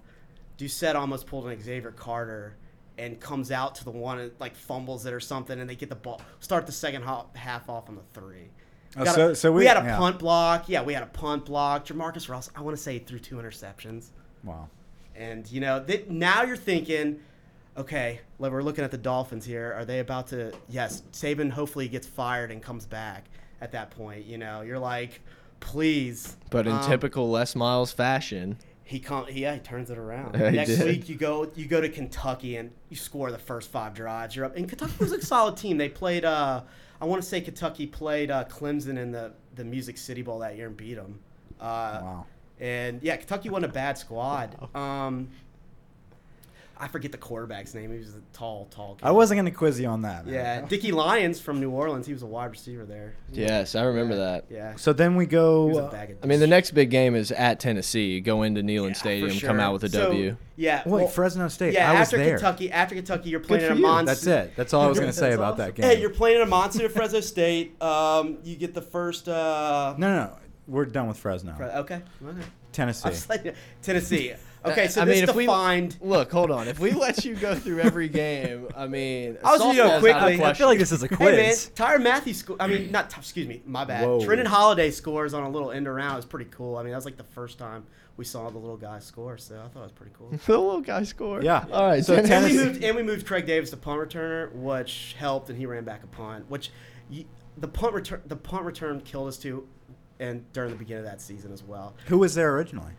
[0.58, 2.56] Doucet almost pulled an Xavier Carter
[2.98, 5.90] and comes out to the one and like fumbles it or something, and they get
[5.90, 6.22] the ball.
[6.40, 7.04] Start the second
[7.36, 8.50] half off on the three.
[8.98, 9.98] Oh, Got a- so- so we- had a yeah.
[9.98, 10.68] punt block.
[10.70, 11.86] Yeah, we had a punt block.
[11.86, 12.54] Jamarcus Russell.
[12.56, 14.08] I want to say threw two interceptions.
[14.44, 14.70] Wow.
[15.16, 17.20] And you know, that now you're thinking,
[17.78, 19.74] okay, like, we're looking at the Dolphins here.
[19.78, 20.54] Are they about to?
[20.70, 23.26] Yes, Saban hopefully gets fired and comes back
[23.62, 24.26] at that point.
[24.26, 25.22] You know, you're like,
[25.60, 26.36] please.
[26.50, 30.36] But in Um, typical Les Miles fashion, he come, he, yeah, he turns it around.
[30.40, 30.86] Yeah, Next did.
[30.86, 34.36] week, you go, you go to Kentucky and you score the first five drives.
[34.36, 35.78] You're up, and Kentucky was a solid team.
[35.78, 36.62] They played, uh,
[37.02, 40.56] I want to say Kentucky played uh, Clemson in the the Music City Bowl that
[40.56, 41.20] year and beat them.
[41.60, 42.26] Uh, Wow.
[42.60, 44.56] And yeah, Kentucky wasn't a bad squad.
[44.76, 45.30] Um,
[46.80, 47.92] I forget the quarterback's name.
[47.92, 48.96] He was a tall, tall.
[48.96, 49.06] Kid.
[49.06, 50.26] I wasn't gonna quiz you on that.
[50.26, 50.34] man.
[50.34, 52.06] Yeah, Dicky Lyons from New Orleans.
[52.08, 53.16] He was a wide receiver there.
[53.32, 54.46] yes, I remember Yeah, that.
[54.50, 54.76] Yeah.
[54.76, 55.66] So then we He go.
[55.68, 58.20] was a bag of I mean, the next big game is at Tennessee.
[58.22, 60.38] Go into Neyland Yeah, for Stadium, come out with a So, W.
[60.56, 60.82] Yeah.
[60.86, 61.74] wait, well, Fresno State.
[61.74, 62.38] Yeah, I was after there.
[62.38, 63.82] Kentucky, after Kentucky, you're playing in a you.
[63.82, 64.14] monster.
[64.14, 64.56] That's it.
[64.56, 65.86] That's all I was gonna say That's about that game.
[65.86, 67.82] Hey, you're playing in a monster at Fresno State.
[67.82, 69.28] Um, you get the first.
[69.30, 70.38] Uh, no, no, no.
[70.68, 71.54] We're done with Fresno.
[71.56, 72.02] Fre- okay.
[72.24, 72.42] Okay.
[72.74, 73.10] Tennessee.
[73.30, 74.34] Like, Tennessee.
[74.72, 75.98] Okay, so I this mean, if we defined.
[76.02, 76.68] look, hold on.
[76.68, 80.00] If we let you go through every game, I mean, I was gonna go softball's
[80.00, 80.44] quickly.
[80.44, 81.20] I feel like this is a quiz.
[81.20, 81.72] Hey man, quiz.
[81.76, 83.16] Tyrann Mathieu sco- I mean, not.
[83.18, 84.06] Excuse me, my bad.
[84.08, 84.20] Whoa.
[84.20, 86.14] Trindon Holliday scores on a little end around.
[86.14, 86.78] It was pretty cool.
[86.78, 87.86] I mean, that was like the first time
[88.18, 90.30] we saw the little guy score, so I thought it was pretty cool.
[90.46, 91.44] the little guy scored.
[91.44, 91.66] Yeah.
[91.72, 92.04] All right.
[92.04, 95.50] So So and we moved and we moved Craig Davis to punt returner, which helped,
[95.50, 96.50] and he ran back a punt.
[96.50, 96.72] Which
[97.10, 97.26] you,
[97.58, 99.68] the punt return the punt return killed us too,
[100.20, 101.96] and during the beginning of that season as well.
[102.08, 102.92] Who was there originally?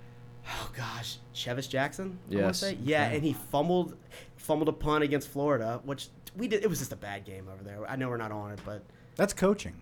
[0.51, 2.19] Oh gosh, Chevis Jackson.
[2.31, 2.59] I wanna Yes.
[2.59, 2.79] say.
[2.83, 3.97] Yeah, and he fumbled
[4.37, 6.63] fumbled a punt against Florida, which we did.
[6.65, 7.79] It was just a bad game over there.
[7.89, 8.83] I know we're not on it, but
[9.17, 9.75] That's coaching.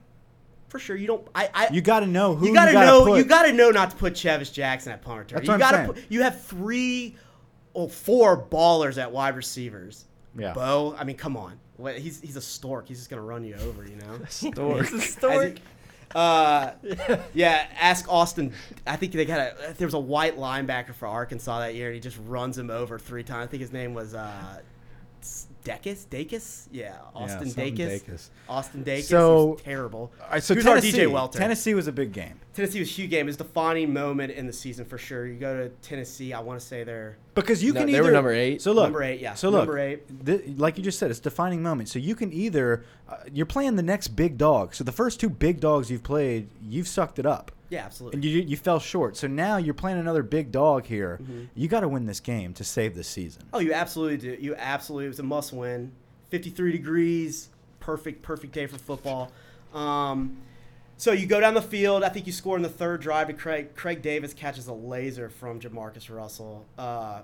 [0.69, 1.27] for sure you don't.
[1.35, 1.49] I.
[1.55, 3.05] I You got to know who you gotta, gotta know.
[3.05, 3.19] put.
[3.19, 5.37] You gotta know not to put Chevis Jackson at punt return.
[5.37, 5.93] That's you what I'm gotta saying.
[5.93, 6.05] put.
[6.11, 7.15] You have three
[7.75, 10.07] or four ballers at wide receivers.
[10.37, 10.53] Yeah.
[10.53, 11.59] Bo, I mean, come on.
[11.77, 12.89] What, he's he's a stork.
[12.89, 14.19] He's just gonna run you over, you know.
[14.29, 14.93] Stork.
[14.93, 15.15] As
[15.53, 15.55] he-
[16.15, 16.71] uh,
[17.35, 17.67] yeah.
[17.79, 18.53] Ask Austin.
[18.87, 19.75] I think they got a.
[19.77, 22.99] There was a white linebacker for Arkansas that year, and he just runs him over
[22.99, 23.45] three times.
[23.45, 24.61] I think his name was uh,
[25.65, 26.07] Dekis.
[26.07, 26.69] Dakis.
[26.71, 28.03] Yeah, Austin something Dakis.
[28.05, 28.31] Dakis.
[28.49, 29.03] Austin Dakis.
[29.05, 30.13] So- was terrible.
[30.23, 31.39] All right, so He Tennessee, DJ Welter.
[31.39, 33.29] Tennessee was a big game Tennessee was a huge game.
[33.29, 35.27] It's the defining moment in the season for sure.
[35.27, 36.33] You go to Tennessee.
[36.33, 38.63] I want to say they're because you No, can they either were number eight.
[38.63, 39.35] So look, Number eight, yeah.
[39.35, 40.05] So look, Number eight.
[40.25, 41.91] thi- like you just said, it's a defining moment.
[41.91, 44.75] So you can either uh, you're playing the next big dog.
[44.75, 47.53] So the first two big dogs you've played, you've sucked it up.
[47.71, 48.17] Yeah, absolutely.
[48.17, 49.17] And you, you fell short.
[49.17, 51.19] So now you're playing another big dog here.
[51.23, 51.45] Mm-hmm.
[51.55, 53.43] You got to win this game to save the season.
[53.53, 54.37] Oh, you absolutely do.
[54.41, 55.07] You absolutely.
[55.07, 55.93] It was a must win.
[56.31, 57.49] 53 degrees.
[57.81, 59.31] Perfect, perfect day for football.
[59.75, 60.39] Um,
[60.97, 62.03] so you go down the field.
[62.03, 63.75] I think you score in the third drive to Craig.
[63.75, 66.65] Craig Davis catches a laser from Jamarcus Russell.
[66.79, 67.21] Uh,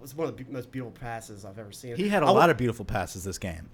[0.00, 1.96] was one of the most beautiful passes I've ever seen.
[1.96, 3.70] He had a I lot of beautiful passes this game.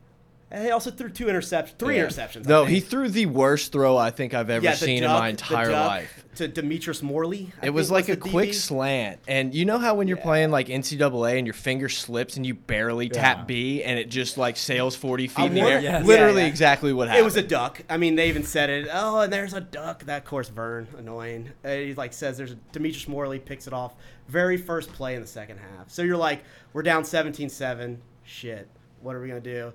[0.50, 2.06] And he also threw two interceptions, three Yeah.
[2.06, 2.46] interceptions.
[2.46, 5.26] No, he threw the worst throw I think I've ever Yeah, seen duck- in my
[5.26, 6.24] the entire duck life.
[6.36, 7.52] To Demetrice Morley.
[7.62, 8.54] I It was think like a quick DB.
[8.54, 10.22] slant, and you know how when you're Yeah.
[10.22, 13.12] playing like NCAA and your finger slips and you barely Yeah.
[13.20, 15.80] tap B and it just like sails 40 feet I in the air.
[15.80, 16.06] Yes.
[16.06, 16.50] Literally Yeah, yeah.
[16.52, 17.20] exactly what happened.
[17.20, 17.82] It was a duck.
[17.90, 18.88] I mean, they even said it.
[18.90, 20.04] Oh, and there's a duck.
[20.06, 21.50] That, course, Verne, annoying.
[21.62, 23.94] Uh, he like says there's a Demetrice Morley picks it off.
[24.28, 25.90] Very first play in the second half.
[25.90, 27.98] So you're like, we're down 17-7.
[28.24, 28.66] Shit.
[29.02, 29.72] What are we gonna do?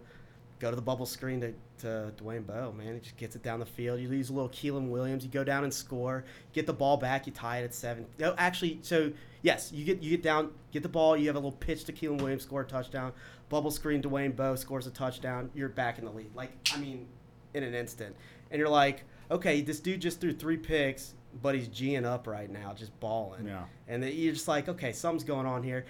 [0.64, 2.94] Go to the bubble screen to, to Dwayne Bowe, man.
[2.94, 4.00] He just gets it down the field.
[4.00, 5.26] You lose a little Keiland Williams.
[5.26, 6.24] You go down and score.
[6.54, 7.28] Get the ball back.
[7.28, 8.06] You tie it at seven.
[8.18, 11.18] No, actually, so yes, you get you get down, get the ball.
[11.18, 13.12] You have a little pitch to Keiland Williams, score a touchdown.
[13.50, 14.02] Bubble screen.
[14.02, 15.52] Dwayne Bowe scores a touchdown.
[15.54, 16.34] You're back in the lead.
[16.34, 17.08] Like I mean,
[17.54, 18.16] in an instant.
[18.50, 22.50] And you're like, okay, this dude just threw three picks, but he's G'ing up right
[22.50, 23.48] now, just balling.
[23.48, 23.66] Yeah.
[23.90, 25.86] And then you're just like, okay, something's going on here.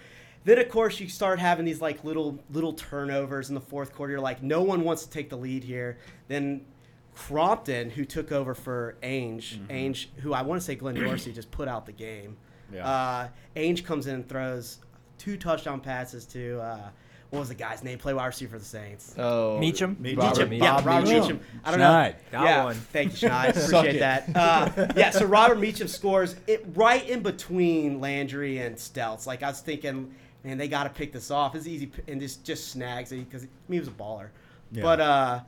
[0.45, 4.11] Then of course you start having these like little little turnovers in the fourth quarter.
[4.13, 5.97] You're like, no one wants to take the lead here.
[6.27, 6.65] Then
[7.15, 11.51] Crompton, who took over for Ainge, Ainge, who I want to say Glenn Dorsey just
[11.51, 12.37] put out the game.
[12.73, 12.87] Yeah.
[12.87, 14.79] Uh, Ainge comes in and throws
[15.17, 16.89] two touchdown passes to uh,
[17.29, 17.97] what was the guy's name?
[17.97, 19.15] Play wide receiver for the Saints.
[19.17, 19.95] oh, Meachem.
[19.95, 20.17] Meachem.
[20.17, 20.59] Robert Meachem.
[20.59, 21.21] Yeah, Robert Meachem.
[21.21, 21.39] Meachem.
[21.63, 22.11] I don't Schneid.
[22.11, 22.15] know.
[22.31, 22.75] Got yeah, one.
[22.75, 23.49] thank you, Schneid.
[23.49, 24.35] Appreciate that.
[24.35, 29.25] Uh, yeah, so Robert Meachem scores it right in between Landry and Steltz.
[29.25, 31.55] Like I was thinking, man, they got to pick this off.
[31.55, 34.29] It's easy, and just just snags it because he was a baller.
[34.71, 34.83] Yeah.
[34.83, 35.39] But uh,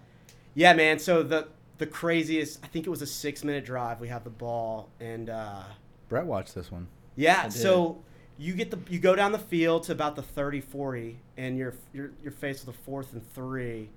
[0.53, 0.99] yeah, man.
[0.99, 3.99] So the the craziest, I think it was a six minute drive.
[3.99, 5.63] We have the ball, and uh,
[6.09, 6.87] Brett watched this one.
[7.15, 7.97] yeah, so
[8.37, 11.73] you get the you go down the field to about the 30 40 and you're
[11.93, 13.87] you're you're faced with a fourth and 3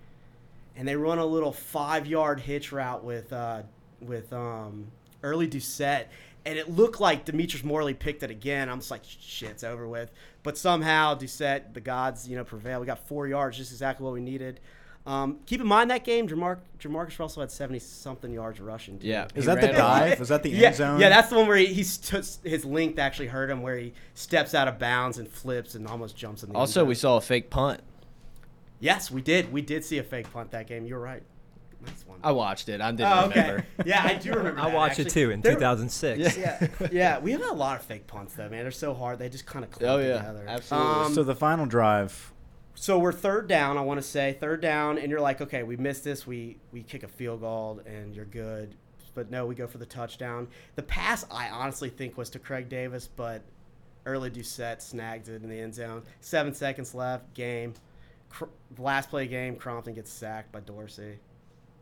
[0.77, 3.63] and they run a little 5-yard hitch route with uh
[4.01, 4.93] with um
[5.25, 6.09] Early Doucet
[6.49, 8.69] and it looked like Demetrice Morley picked it again.
[8.69, 10.11] I'm just like shit, it's over with.
[10.43, 12.81] But somehow Doucet, the gods, you know, prevail.
[12.81, 14.61] We got 4 yards, just exactly what we needed.
[15.07, 18.99] Um, keep in mind that game, Jamar- Jamarcus Russell had 70 something yards rushing.
[18.99, 19.07] too.
[19.07, 19.25] Yeah.
[19.35, 19.79] Is he that the ran it.
[19.79, 20.21] dive?
[20.21, 21.01] Was that the yeah, end zone?
[21.01, 23.95] Yeah, that's the one where he, he's t- his length actually hurt him, where he
[24.15, 26.55] steps out of bounds and flips and almost jumps in the.
[26.55, 26.89] end Also, zone.
[26.89, 27.81] we saw a fake punt.
[28.81, 29.51] Yes, we did.
[29.53, 30.85] We did see a fake punt that game.
[30.87, 31.23] You're right.
[31.85, 32.19] Nice one.
[32.23, 32.81] I watched it.
[32.81, 33.41] I didn't Oh, okay.
[33.41, 33.67] remember.
[33.87, 34.61] Yeah, I do remember.
[34.61, 36.37] I that, watched it too in There- 2006.
[36.37, 37.19] Yeah, yeah.
[37.21, 38.63] We have a lot of fake punts though, man.
[38.65, 39.19] They're so hard.
[39.19, 40.19] They just kind of clump Oh, yeah.
[40.19, 40.45] together.
[40.49, 41.05] Absolutely.
[41.05, 42.33] Um, so the final drive.
[42.75, 43.79] so we're third down.
[43.79, 46.27] I want to say third down, and you're like, okay, we missed this.
[46.27, 48.75] We we kick a field goal, and you're good.
[49.15, 50.49] But no, we go for the touchdown.
[50.77, 53.43] The pass, I honestly think was to Craig Davis, but
[54.07, 56.03] Early Doucet snagged it in the end zone.
[56.21, 57.35] Seven seconds left.
[57.35, 57.75] Game.
[58.31, 58.45] Cr-
[58.79, 59.57] last play game.
[59.57, 61.19] Crompton gets sacked by Dorsey.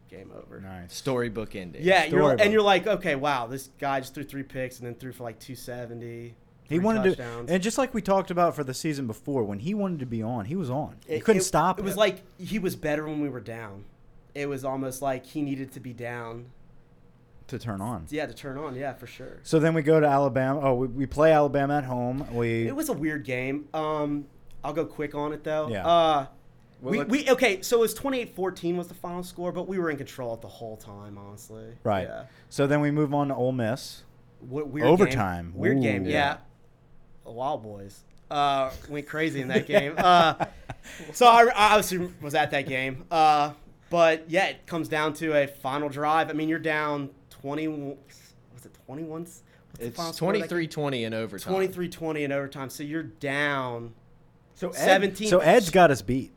[0.09, 0.61] Game over.
[0.61, 0.95] Nice.
[0.95, 1.83] Storybook ending.
[1.83, 4.95] Yeah, you're, and you're like, okay, wow, this guy just threw three picks and then
[4.95, 6.35] threw for like 270.
[6.69, 7.49] He wanted touchdowns.
[7.49, 10.07] to, and just like we talked about for the season before, when he wanted to
[10.07, 10.97] be on, he was on.
[11.09, 11.79] You It- couldn't it- stop.
[11.79, 11.99] It was him.
[11.99, 13.85] like he was better when we were down.
[14.35, 16.47] It was almost like he needed to be down.
[17.49, 18.07] to turn on.
[18.11, 18.75] Yeah, to turn on.
[18.75, 19.39] Yeah, for sure.
[19.45, 20.61] So then we go to Alabama.
[20.63, 22.27] Oh, we, we play Alabama at home.
[22.35, 23.69] We It was a weird game.
[23.73, 24.27] Um,
[24.65, 25.69] I'll go quick on it though.
[25.69, 25.87] Yeah.
[25.87, 26.27] Uh,
[26.81, 27.63] Well, we, let- we okay.
[27.63, 30.77] So it was 28-14 was the final score, but we were in control the whole
[30.77, 31.65] time, honestly.
[31.85, 32.07] right.
[32.09, 32.25] Yeah.
[32.51, 34.03] So then we move on to Ole Miss.
[34.41, 35.53] What weird Overtime.
[35.53, 35.61] Game.
[35.61, 35.83] Weird Ooh.
[35.83, 36.05] game.
[36.05, 36.11] Yeah.
[36.13, 36.37] Yeah.
[37.25, 39.95] The Wild Boys uh, went crazy in that game.
[39.97, 40.35] Uh,
[41.13, 43.05] so I, I obviously was at that game.
[43.11, 43.53] Uh,
[43.91, 46.29] but yeah, it comes down to a final drive.
[46.29, 47.69] I mean, you're down 20.
[47.69, 49.27] Was it 21?
[49.81, 50.59] It's final score of that game?
[50.69, 51.55] 23-20 in overtime.
[51.55, 52.71] 23-20 in overtime.
[52.71, 53.95] So you're down.
[54.55, 56.33] So 17 So Ed's got us beat.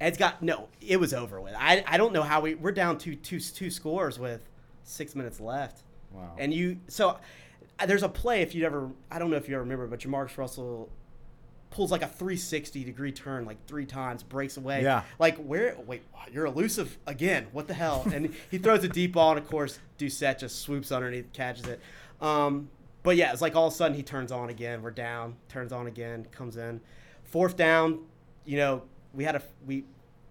[0.00, 0.68] Ed's got no.
[0.80, 1.54] It was over with.
[1.56, 4.42] I, I don't know how we we're down two two two scores with
[4.84, 5.82] six minutes left.
[6.12, 6.34] Wow.
[6.38, 7.18] And you so
[7.78, 10.00] uh, there's a play if you ever I don't know if you ever remember, but
[10.00, 10.90] Jamarcus Russell
[11.70, 14.82] pulls like a 360 degree turn like three times, breaks away.
[14.82, 15.02] Yeah.
[15.18, 15.76] Like where?
[15.86, 17.46] Wait, you're elusive again.
[17.52, 18.06] What the hell?
[18.12, 21.80] And he throws a deep ball, and of course Doucet just swoops underneath, catches it.
[22.20, 22.70] Um,
[23.02, 24.82] but yeah, it's like all of a sudden he turns on again.
[24.82, 26.80] We're down, turns on again, comes in.
[27.24, 28.00] Fourth down,
[28.44, 28.82] you know,
[29.16, 29.84] we had a we,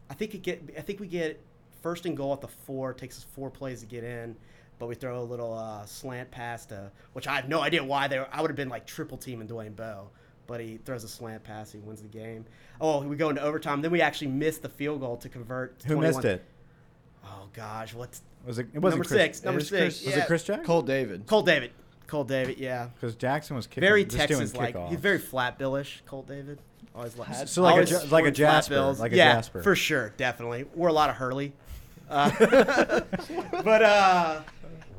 [0.10, 1.42] I think it get I think we get
[1.82, 2.92] first and goal at the four.
[2.92, 4.36] It takes us four plays to get in,
[4.80, 8.08] but we throw a little uh, slant pass to which I have no idea why
[8.08, 8.20] they.
[8.20, 10.10] Were, I would have been like triple team teaming Dwayne Bowe,
[10.48, 11.72] but he throws a slant pass.
[11.72, 12.46] He wins the game.
[12.80, 13.82] Oh, we go into overtime.
[13.82, 15.80] Then we actually missed the field goal to convert.
[15.80, 16.14] to Who 21.
[16.16, 16.46] missed it?
[17.26, 18.68] Oh gosh, what's Was it?
[18.74, 19.44] It wasn't number Chris, six?
[19.44, 19.82] Number it was six.
[19.82, 20.24] Chris- Was yeah.
[20.24, 20.66] it Chris Jackson?
[20.66, 21.26] Colt David.
[21.26, 21.72] Colt David.
[22.08, 22.60] Colt David.
[22.60, 22.90] Yeah.
[22.94, 24.78] Because Jackson was kicking, Very Texas like.
[24.90, 26.04] He's very flat billish.
[26.06, 26.60] Colt David.
[26.96, 29.62] Always like So like a like a Jasper, like a yeah, Jasper.
[29.62, 30.66] for sure, definitely.
[30.76, 31.52] Wore a lot of Hurley.
[32.10, 32.30] Uh,
[33.64, 34.42] but uh,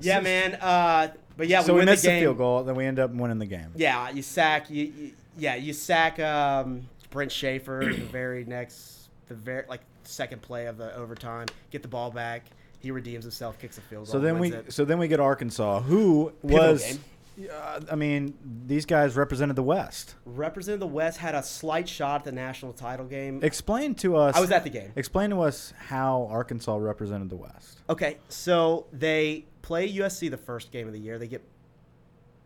[0.01, 0.55] yeah, man.
[0.55, 3.11] Uh, but yeah, we so we missed the the, field goal, then we end up
[3.13, 3.71] winning the game.
[3.77, 4.69] Yeah, you sack.
[4.69, 10.43] You, you yeah, you sack um, Brent Schaeffer the very next, the very like second
[10.43, 11.47] play of the overtime.
[11.71, 12.45] Get the ball back.
[12.79, 14.13] He redeems himself, kicks a field goal.
[14.13, 14.73] So then we it.
[14.73, 16.85] so then we get Arkansas, who was.
[16.85, 17.01] game.
[17.39, 18.35] Uh, I mean,
[18.67, 20.15] these guys represented the West.
[20.25, 23.41] represented the West had a slight shot at the national title game.
[23.43, 24.37] Explain to us.
[24.37, 24.93] I was at the game.
[24.97, 27.81] Explain to us how Arkansas represented the West.
[27.91, 31.19] Okay, so they play USC the first game of the year.
[31.19, 31.43] They get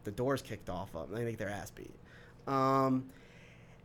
[0.05, 1.19] the doors kicked off of them.
[1.19, 1.95] They make their ass beat.
[2.47, 3.11] Um,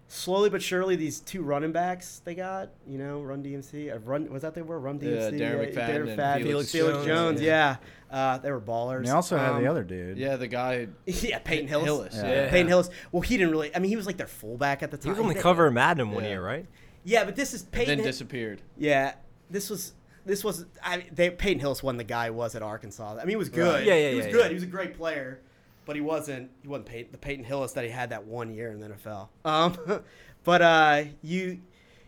[0.08, 3.94] slowly but surely, these two running backs they got, you know, Run DMC.
[3.94, 5.74] Uh, run was that they were Run DMC, Yeah, DMC.
[5.76, 7.06] Darren McFadden and Felix Felix Jones.
[7.08, 7.42] Jones.
[7.42, 7.76] Yeah,
[8.12, 8.98] uh, they were ballers.
[8.98, 10.18] And they also had the Um, other dude.
[10.18, 11.86] Yeah, the guy Yeah, Peyton Hillis.
[11.86, 12.16] Hillis.
[12.16, 12.30] Yeah.
[12.46, 12.50] Yeah.
[12.50, 12.90] Peyton Hillis.
[13.12, 13.76] Well, he didn't really.
[13.76, 15.12] I mean, he was like their fullback at the time.
[15.14, 15.26] He time.
[15.26, 16.30] was on the cover of Madden one Yeah.
[16.32, 16.66] year, right?
[17.04, 17.98] Yeah, but this is and Peyton.
[17.98, 18.62] then disappeared.
[18.78, 19.14] Yeah,
[19.50, 19.94] this was
[20.26, 23.14] this was I they Peyton Hillis wasn't the guy was at Arkansas.
[23.14, 23.76] I mean, he was good.
[23.76, 23.86] Right.
[23.86, 24.42] Yeah, yeah, he was yeah, good.
[24.44, 24.48] yeah.
[24.50, 25.40] He was a great player,
[25.86, 28.72] but he wasn't he wasn't Peyton, the Peyton Hillis that he had that one year
[28.72, 29.30] in the NFL.
[29.46, 29.78] Um,
[30.44, 31.60] but uh, you,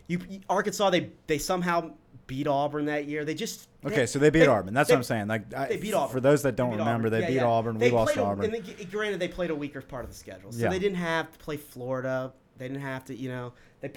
[0.06, 1.90] you Arkansas they they somehow
[2.26, 3.24] beat Auburn that year.
[3.24, 4.74] They just Okay, so they beat Auburn.
[4.74, 5.28] That's they- what I'm saying.
[5.28, 6.12] Like I, They beat Auburn.
[6.12, 7.10] For those that don't They remember, Auburn.
[7.12, 7.44] they Yeah, beat yeah.
[7.46, 7.78] Auburn.
[7.78, 8.52] They we lost a- Auburn.
[8.52, 10.68] And they, granted, they played a weaker part of the schedule, so Yeah.
[10.68, 12.32] they didn't have to play Florida.
[12.58, 13.92] They didn't have to, you know, they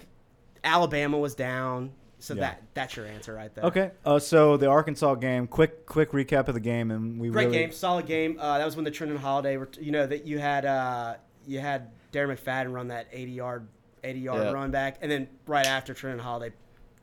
[0.63, 1.91] Alabama was down.
[2.21, 2.41] So Yeah.
[2.41, 3.65] that that's your answer right there.
[3.65, 5.47] Okay, uh, so the Arkansas game.
[5.47, 8.37] Quick, quick recap of the game, and we Great really, game, solid game.
[8.39, 11.15] Uh, that was when the Trindon Holliday, were you know, that you had uh,
[11.47, 13.67] you had Darren McFadden run that 80 yard
[14.03, 14.51] 80 yard Yeah.
[14.51, 16.53] run back, and then right after Trindon Holliday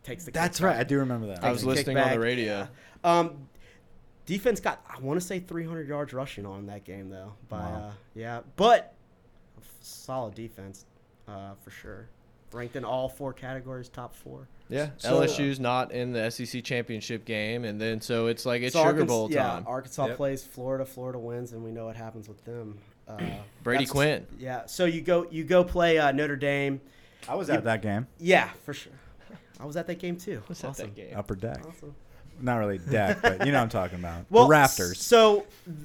[0.05, 0.31] takes the.
[0.31, 0.65] That's kickback.
[0.65, 0.77] right.
[0.77, 1.43] I do remember that.
[1.43, 2.23] I was Takes the listening on the kickback.
[2.23, 2.69] radio.
[3.03, 3.49] Um,
[4.25, 7.33] defense got I want to say 300 yards rushing on that game though.
[7.49, 7.89] By Wow.
[7.89, 8.95] uh, yeah, but
[9.81, 10.85] solid defense
[11.27, 12.09] uh, for sure.
[12.53, 14.49] Ranked in all four categories, top four.
[14.71, 18.73] Yeah, So- LSU's not in the SEC championship game, and then so it's like it's
[18.75, 19.65] So Sugar Arkansas- Bowl yeah, time.
[19.67, 20.17] Arkansas Yep.
[20.17, 20.85] plays Florida.
[20.85, 22.79] Florida wins, and we know what happens with them.
[23.07, 23.19] Uh,
[23.63, 24.27] Brady Quinn.
[24.39, 24.67] Yeah.
[24.67, 26.81] So you go you go play uh, Notre Dame.
[27.29, 28.07] I was You- at that game.
[28.19, 28.93] Yeah, for sure.
[29.61, 30.43] I was at that game too.
[30.47, 30.87] What's that, awesome.
[30.89, 31.17] that game?
[31.17, 31.61] Upper deck.
[31.67, 31.95] Awesome.
[32.41, 34.25] Not really deck, but you know what I'm talking about.
[34.31, 35.01] Well, the Rafters.
[35.03, 35.77] So th-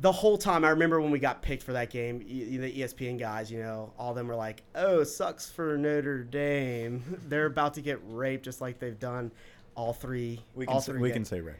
[0.00, 3.50] the whole time I remember when we got picked for that game, the ESPN guys,
[3.50, 7.02] you know, all of them were like, "Oh, sucks for Notre Dame.
[7.28, 9.32] They're about to get raped just like they've done
[9.74, 10.40] all three.
[10.54, 11.56] We all can say, three we can say right.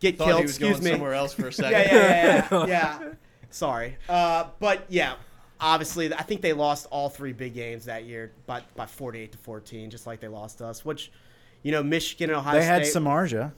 [0.00, 0.38] get Thought killed.
[0.38, 0.90] he was Excuse going me.
[0.92, 1.72] somewhere else for a second.
[1.72, 2.66] Yeah, yeah, yeah, yeah.
[3.02, 3.08] yeah.
[3.50, 5.14] Sorry, uh, but yeah,
[5.58, 9.38] obviously, I think they lost all three big games that year, by by forty-eight to
[9.38, 10.84] fourteen, just like they lost us.
[10.84, 11.10] Which,
[11.62, 13.02] you know, Michigan and Ohio They had State.
[13.02, 13.52] Samardzija.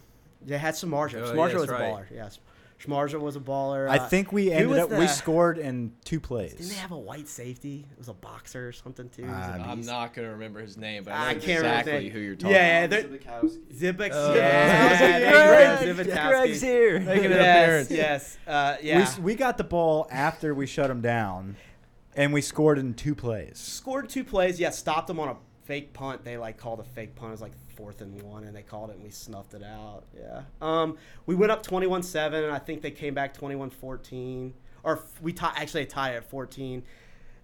[0.44, 1.22] They had Samardzija.
[1.22, 2.04] Oh, Samardzija that's was a baller.
[2.14, 2.38] Yes,
[2.84, 3.88] Samardzija was a baller.
[3.88, 4.90] I Uh, think we ended was up.
[4.90, 6.54] We scored in two plays.
[6.54, 7.86] Didn't they have a white safety?
[7.92, 9.22] It was a boxer or something too.
[9.22, 9.88] He was a Uh, I'm beast.
[9.88, 12.56] not gonna remember his name, but I I can't remember exactly his who you're talking.
[12.56, 13.04] Yeah, about.
[13.10, 13.48] yeah,
[13.92, 14.10] Zibek.
[14.12, 14.40] Oh, yeah,
[15.00, 15.18] yeah.
[15.18, 16.28] yeah, Greg, Zbikowski.
[16.28, 17.00] Greg's here.
[17.00, 17.90] Making an Yes, appearance.
[17.90, 18.98] yes, uh, yeah.
[19.00, 21.56] s- we got the ball after we shut them down,
[22.16, 23.58] and we scored in two plays.
[23.58, 24.58] scored two plays.
[24.58, 26.24] Yeah, stopped them on a fake punt.
[26.24, 27.30] They like called a fake punt.
[27.30, 30.04] It was like fourth and one, and they called it, and we snuffed it out.
[30.16, 30.42] Yeah.
[30.60, 32.50] Um, we went up 21-7.
[32.50, 36.82] I think they came back 21-14, or we ti actually tied at 14.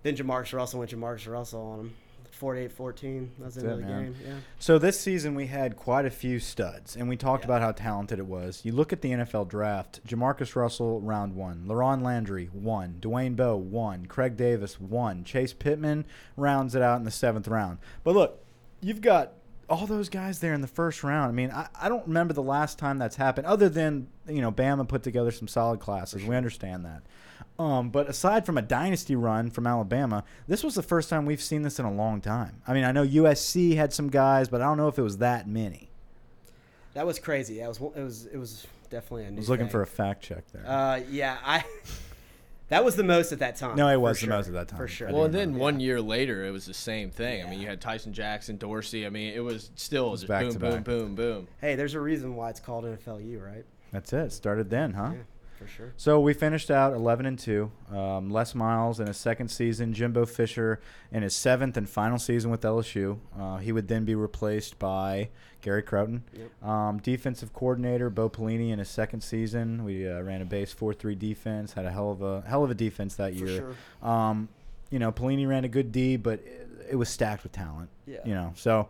[0.03, 1.95] Then Jamarcus Russell went Jamarcus Russell on
[2.41, 2.49] them.
[2.69, 3.29] 48-14.
[3.39, 4.05] That's the end of the man.
[4.05, 4.17] game.
[4.27, 4.35] Yeah.
[4.59, 7.49] So this season we had quite a few studs, and we talked Yeah.
[7.57, 8.65] about how talented it was.
[8.65, 13.57] You look at the NFL draft: Jamarcus Russell, round one; LaRon Landry, one; Dwayne Bowe,
[13.57, 16.05] one; Craig Davis, one; Chase Pittman
[16.37, 17.79] rounds it out in the seventh round.
[18.05, 18.45] But look,
[18.81, 19.33] you've got
[19.71, 21.29] all those guys there in the first round.
[21.29, 24.51] I mean, I, I don't remember the last time that's happened, other than you know
[24.51, 26.25] Bama put together some solid classes.
[26.25, 27.03] We understand that.
[27.59, 31.43] Um, but aside from a dynasty run from Alabama, this was the first time we've
[31.43, 32.63] seen this in a long time.
[32.69, 35.19] I mean, I know USC had some guys, but I don't know if it was
[35.19, 35.91] that many.
[36.95, 37.59] That was crazy.
[37.59, 37.79] That was.
[37.79, 38.27] It was.
[38.27, 39.37] It was definitely a I new.
[39.37, 39.73] was looking thing.
[39.73, 40.65] for a fact check there.
[40.67, 41.65] Uh, yeah, I.
[42.69, 43.77] That was the most at that time.
[43.77, 44.77] No, it for was the most at that time.
[44.77, 45.11] For sure.
[45.11, 45.59] Well, and then remember.
[45.61, 47.43] one year later, it was the same thing.
[47.43, 49.07] I mean, you had Tyson Jackson, Dorsey.
[49.07, 51.49] I mean, it was still was just back boom, boom, boom, boom.
[51.63, 53.65] Hey, there's a reason why it's called NFLU, right?
[53.91, 54.33] That's it.
[54.33, 55.13] Started then, huh?
[55.15, 55.23] Yeah,
[55.59, 55.93] for sure.
[55.97, 57.71] So we finished out 11 and 2.
[57.93, 60.81] Um, Les Miles in his second season, Jimbo Fisher
[61.13, 63.19] in his seventh and final season with LSU.
[63.39, 65.29] Uh, he would then be replaced by
[65.61, 66.23] Gary Crowton.
[66.33, 66.65] Yep.
[66.69, 69.85] Um, defensive coordinator Bo Pelini in his second season.
[69.85, 71.73] We uh, ran a base 4-3 defense.
[71.73, 73.75] Had a hell of a hell of a defense that For year.
[74.03, 74.09] sure.
[74.09, 74.49] Um,
[74.91, 77.91] you know, Pelini ran a good D, but it, it was stacked with talent.
[78.07, 78.19] Yeah.
[78.25, 78.89] You know, so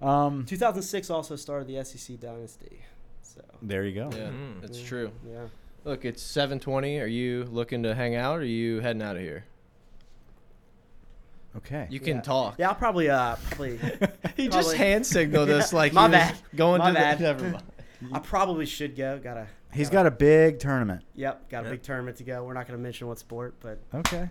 [0.00, 2.80] um, 2006 also started the SEC dynasty.
[3.22, 3.42] So.
[3.62, 4.10] there you go.
[4.16, 4.60] Yeah, Mm.
[4.62, 5.10] that's yeah, true.
[5.28, 5.44] Yeah.
[5.84, 7.00] Look, it's 7:20.
[7.02, 9.44] Are you looking to hang out, or are you heading out of here?
[11.56, 11.86] Okay.
[11.90, 12.22] You can Yeah.
[12.22, 12.54] talk.
[12.58, 13.78] Yeah, I'll probably uh probably
[14.36, 14.76] He just Probably.
[14.76, 16.36] hand signaled us like My he was bad.
[16.56, 17.18] going My to bad.
[17.18, 17.22] the.
[17.24, 17.62] Never mind.
[18.12, 19.18] I probably should go.
[19.22, 19.46] Gotta.
[19.72, 21.02] He's gotta- got a big tournament.
[21.14, 22.42] Yep, got a big tournament to go.
[22.44, 23.78] We're not gonna mention what sport, but.
[23.92, 24.28] Okay.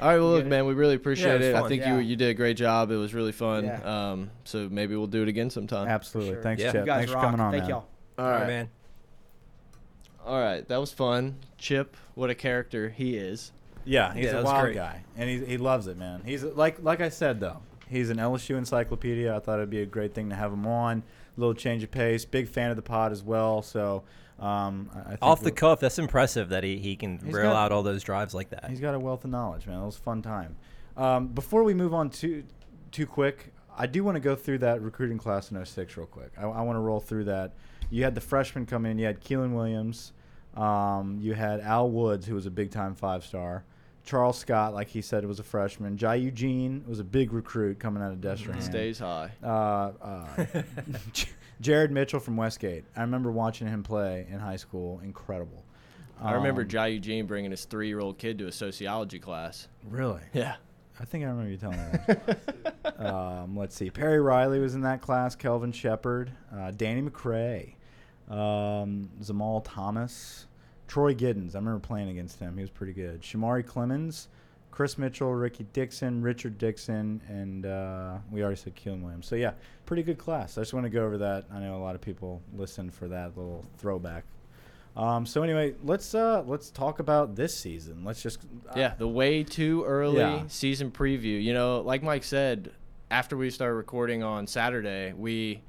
[0.00, 1.54] All right, well, look, man, we really appreciate it was it.
[1.54, 1.68] I fun.
[1.68, 1.94] think Yeah.
[1.94, 2.90] you you did a great job.
[2.90, 3.64] It was really fun.
[3.64, 4.10] Yeah.
[4.10, 5.88] Um, so maybe we'll do it again sometime.
[5.88, 6.34] Absolutely.
[6.34, 6.42] Sure.
[6.42, 6.72] Thanks, Yeah.
[6.72, 6.80] Chip.
[6.82, 7.22] you guys Thanks rock.
[7.22, 7.70] for coming on, Thank man.
[7.70, 7.88] y'all.
[8.18, 8.68] All All right, right, man.
[10.26, 11.36] All right, that was fun.
[11.56, 13.52] Chip, what a character he is.
[13.84, 14.74] Yeah, he's Yeah, a wild great.
[14.74, 16.22] guy, and he he loves it, man.
[16.24, 17.58] He's like like I said though,
[17.88, 19.34] he's an LSU encyclopedia.
[19.34, 21.02] I thought it'd be a great thing to have him on.
[21.36, 22.24] A little change of pace.
[22.24, 23.62] Big fan of the pod as well.
[23.62, 24.02] So,
[24.40, 27.66] um, I I think Off the cuff, that's impressive that he, he can rail got-
[27.66, 28.68] out all those drives like that.
[28.68, 29.80] He's got a wealth of knowledge, man.
[29.80, 30.56] It was a fun time.
[30.96, 32.42] Um, before we move on too
[32.90, 36.32] too quick, I do want to go through that recruiting class in 06 real quick.
[36.38, 37.52] I, I want to roll through that.
[37.90, 38.98] You had the freshmen come in.
[38.98, 40.12] You had Keiland Williams.
[40.56, 43.64] Um, you had Al Woods, who was a big time five star.
[44.04, 45.96] Charles Scott, like he said, was a freshman.
[45.96, 48.62] Jai Eugene was a big recruit coming out of Destrehan.
[48.62, 49.32] Stays high.
[49.42, 50.62] Uh, uh,
[51.60, 52.84] Jared Mitchell from Westgate.
[52.96, 55.00] I remember watching him play in high school.
[55.02, 55.64] Incredible.
[56.22, 59.68] I remember Um, Jai Eugene bringing his three-year-old kid to a sociology class.
[59.90, 60.22] Really?
[60.32, 60.54] Yeah.
[60.98, 62.96] I think I remember you telling me that.
[63.04, 63.90] um, let's see.
[63.90, 65.34] Perry Riley was in that class.
[65.34, 67.74] Kelvin Sheppard, uh, Danny McCray,
[68.28, 70.46] um, Zamal Thomas,
[70.88, 71.54] Troy Giddens.
[71.54, 72.56] I remember playing against him.
[72.56, 73.22] He was pretty good.
[73.22, 74.28] Shamari Clemens,
[74.70, 79.26] Chris Mitchell, Ricky Dixon, Richard Dixon, and uh, we already said Keiland Williams.
[79.26, 79.52] So yeah,
[79.86, 80.58] pretty good class.
[80.58, 81.44] I just want to go over that.
[81.52, 84.24] I know a lot of people listen for that little throwback.
[84.96, 88.02] Um, so anyway, let's uh, let's talk about this season.
[88.04, 88.38] Let's just
[88.74, 90.44] Yeah, the way too early Yeah.
[90.48, 91.42] season preview.
[91.42, 92.70] You know, like Mike said,
[93.10, 95.60] after we started recording on Saturday, we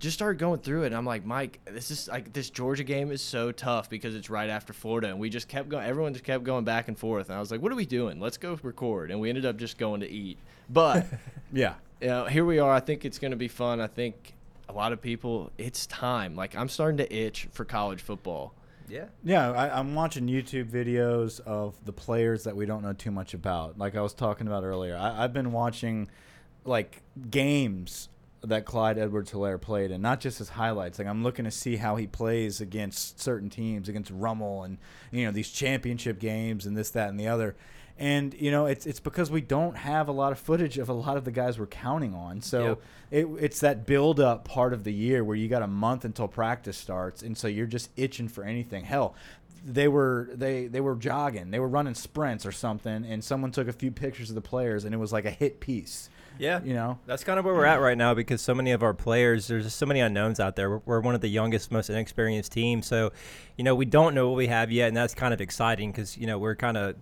[0.00, 0.86] just started going through it.
[0.86, 4.30] And I'm like, Mike, this is like this Georgia game is so tough because it's
[4.30, 5.86] right after Florida, and we just kept going.
[5.86, 8.18] Everyone just kept going back and forth, and I was like, what are we doing?
[8.18, 9.10] Let's go record.
[9.10, 10.38] And we ended up just going to eat.
[10.68, 11.06] But
[11.52, 11.74] yeah.
[12.00, 12.72] you know, here we are.
[12.72, 13.80] I think it's going to be fun.
[13.80, 14.34] I think
[14.68, 16.34] a lot of people, it's time.
[16.34, 18.54] Like I'm starting to itch for college football.
[18.88, 19.06] yeah.
[19.22, 23.34] Yeah, I, I'm watching YouTube videos of the players that we don't know too much
[23.34, 23.78] about.
[23.78, 26.08] Like I was talking about earlier, I, I've been watching
[26.64, 28.08] like games
[28.42, 30.98] that Clyde Edwards Helaire played and not just his highlights.
[30.98, 34.78] Like I'm looking to see how he plays against certain teams, against Rummel and
[35.12, 37.54] you know these championship games and this, that, and the other.
[37.98, 40.94] And you know it's it's because we don't have a lot of footage of a
[40.94, 42.40] lot of the guys we're counting on.
[42.40, 42.80] So Yep.
[43.10, 46.26] it, it's that build up part of the year where you got a month until
[46.26, 48.84] practice starts, and so you're just itching for anything.
[48.86, 49.14] Hell,
[49.62, 53.68] they were they they were jogging, they were running sprints or something, and someone took
[53.68, 56.08] a few pictures of the players, and it was like a hit piece.
[56.38, 58.82] Yeah, You know, That's kind of where we're at right now because so many of
[58.82, 60.70] our players, there's just so many unknowns out there.
[60.70, 63.12] We're, we're one of the youngest, most inexperienced teams, so
[63.58, 66.16] you know we don't know what we have yet, and that's kind of exciting because
[66.16, 66.96] you know we're kind of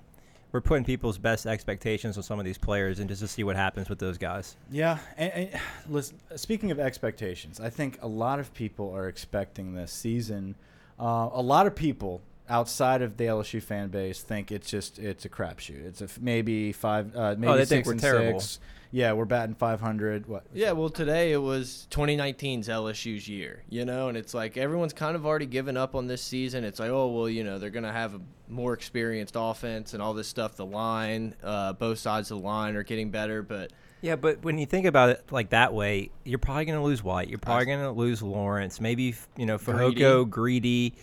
[0.51, 3.55] we're putting people's best expectations on some of these players, and just to see what
[3.55, 4.57] happens with those guys.
[4.71, 5.51] Yeah, and, and
[5.89, 6.19] listen.
[6.37, 10.57] Speaking of expectations, I think a lot of people are expecting this season.
[10.99, 15.25] Uh, a lot of people outside of the LSU fan base think it's just it's
[15.27, 15.85] a crapshoot.
[15.85, 18.41] It's a f- maybe five, uh, maybe Oh, they six think we're and terrible.
[18.41, 18.59] six.
[18.91, 20.27] Yeah, we're batting 500.
[20.27, 20.45] What?
[20.55, 25.15] Yeah, well, today it was 2019's LSU's year, you know, and it's like everyone's kind
[25.15, 26.65] of already given up on this season.
[26.65, 30.03] It's like, oh, well, you know, they're going to have a more experienced offense and
[30.03, 30.57] all this stuff.
[30.57, 34.57] The line, uh, both sides of the line are getting better, but Yeah, but when
[34.59, 37.29] you think about it like that way, you're probably going to lose White.
[37.29, 38.81] You're probably going to lose Lawrence.
[38.81, 40.95] Maybe you know Fehoko, Greedy.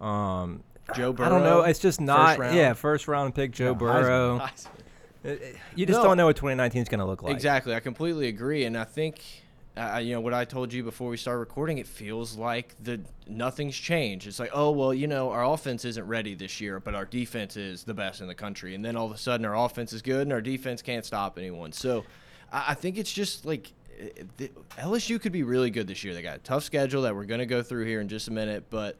[0.00, 0.62] Um,
[0.94, 1.26] Joe Burrow.
[1.26, 1.62] I don't know.
[1.62, 2.38] It's just first not.
[2.38, 2.56] round.
[2.56, 3.78] Yeah, first round pick Joe Yeah, Heisman.
[3.78, 4.36] Burrow.
[4.36, 4.48] Uh, uh,
[5.24, 6.04] You just No.
[6.04, 7.32] don't know what 2019 is going to look like.
[7.34, 7.74] Exactly.
[7.74, 9.20] I completely agree, and I think,
[9.76, 13.00] uh, you know, what I told you before we started recording, it feels like the
[13.26, 14.26] nothing's changed.
[14.26, 17.56] It's like, oh well, you know, our offense isn't ready this year, but our defense
[17.56, 20.02] is the best in the country, and then all of a sudden our offense is
[20.02, 21.72] good and our defense can't stop anyone.
[21.72, 22.04] So,
[22.52, 23.72] I, I think it's just like.
[24.00, 24.04] uh,
[24.36, 26.12] the- LSU could be really good this year.
[26.14, 28.32] They got a tough schedule that we're going to go through here in just a
[28.32, 28.96] minute, but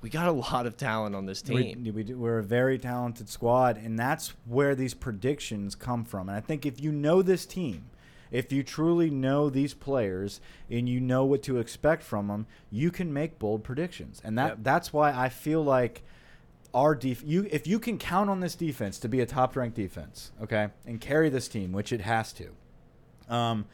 [0.00, 1.92] we got a lot of talent on this We, team.
[1.94, 6.28] we do, we're a very talented squad, and that's where these predictions come from.
[6.28, 7.86] And I think if you know this team,
[8.30, 12.90] if you truly know these players and you know what to expect from them, you
[12.90, 14.20] can make bold predictions.
[14.24, 14.58] And that Yep.
[14.62, 16.02] that's why I feel like
[16.72, 19.76] our def- you if you can count on this defense to be a top ranked
[19.76, 22.50] defense, okay, and carry this team, which it has to.
[23.28, 23.64] Um,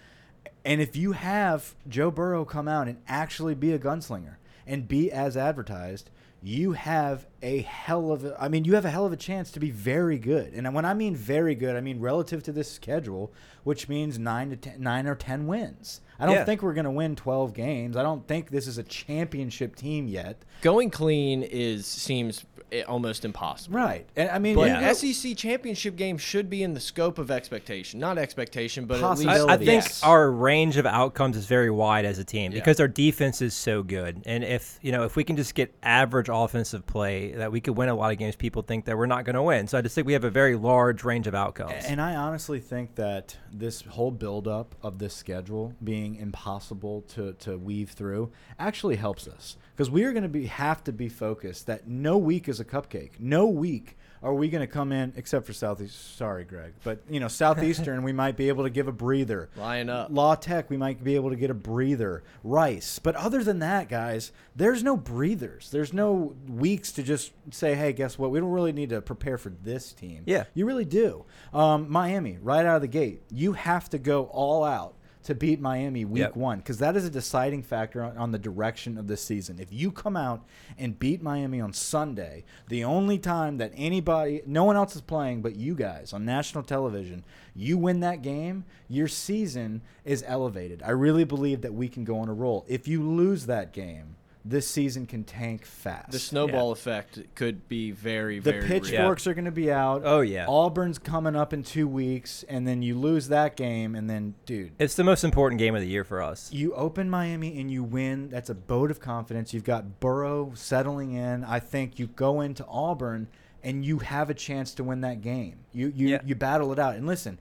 [0.65, 4.37] and if you have Joe Burrow come out and actually be a gunslinger
[4.67, 6.11] and be as advertised,
[6.47, 9.51] you have a hell of a I mean, you have a hell of a chance
[9.51, 10.53] to be very good.
[10.55, 13.33] And when I mean very good, I mean relative to this schedule,
[13.65, 16.03] which means 9 to 10, 9 or 10 wins.
[16.21, 16.45] I don't Yeah.
[16.45, 17.97] think we're going to win 12 games.
[17.97, 20.45] I don't think this is a championship team yet.
[20.63, 22.45] Going clean is seems
[22.89, 23.77] almost impossible.
[23.77, 24.07] Right.
[24.17, 27.31] And I mean, But you know- SEC championship game should be in the scope of
[27.31, 29.51] expectation, not expectation, but at least Possibility.
[29.51, 30.03] I, I think Yes.
[30.03, 32.59] our range of outcomes is very wide as a team Yeah.
[32.59, 34.23] because our defense is so good.
[34.27, 37.77] And if you know if we can just get average offensive play, that we could
[37.77, 38.37] win a lot of games.
[38.37, 39.67] People think that we're not going to win.
[39.69, 41.85] So I just think we have a very large range of outcomes.
[41.87, 47.57] And I honestly think that this whole buildup of this schedule being impossible to, to
[47.59, 51.67] weave through actually helps us because we are going to be have to be focused
[51.67, 53.13] that no week is a cupcake.
[53.19, 56.17] No week are we going to come in except for southeast.
[56.17, 59.51] Sorry, Greg, but you know southeastern we might be able to give a breather.
[59.57, 60.09] Line up.
[60.11, 62.25] La Tech, we might be able to get a breather.
[62.43, 62.99] Rice.
[62.99, 65.71] But other than that, guys, there's no breathers.
[65.71, 68.31] There's no weeks to just say, hey, guess what?
[68.31, 70.23] We don't really need to prepare for this team.
[70.27, 70.45] Yeah.
[70.55, 71.25] You really do.
[71.53, 74.96] Um, Miami, right out of the gate, you have to go all out
[75.27, 76.37] to beat Miami week Yep.
[76.37, 79.59] one because that is a deciding factor on, on the direction of this season.
[79.59, 80.45] If you come out
[80.79, 85.43] and beat Miami on Sunday, the only time that anybody, no one else is playing
[85.43, 90.81] but you guys on national television, you win that game, your season is elevated.
[90.85, 92.65] I really believe that we can go on a roll.
[92.69, 94.15] If you lose that game,
[94.49, 96.11] this season can tank fast.
[96.13, 98.69] The snowball effect could be very, The very real.
[98.69, 100.03] pitchforks are going to be out.
[100.05, 100.47] Oh, yeah.
[100.47, 104.73] Auburn's coming up in two weeks, and then you lose that game, and then, dude,
[104.79, 106.53] it's the most important game of the year for us.
[106.53, 108.29] you open Miami and you win.
[108.29, 109.53] That's a boat of confidence.
[109.55, 111.45] You've got Burrow settling in.
[111.45, 113.29] I think you go into Auburn
[113.63, 115.57] and you have a chance to win that game.
[115.73, 116.21] You you Yeah.
[116.25, 116.95] you battle it out.
[116.95, 117.39] And listen,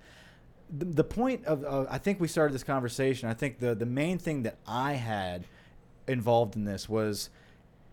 [0.76, 3.30] the, the point of uh, I think we started this conversation.
[3.30, 5.46] I think the the main thing that I had
[6.08, 7.30] involved in this was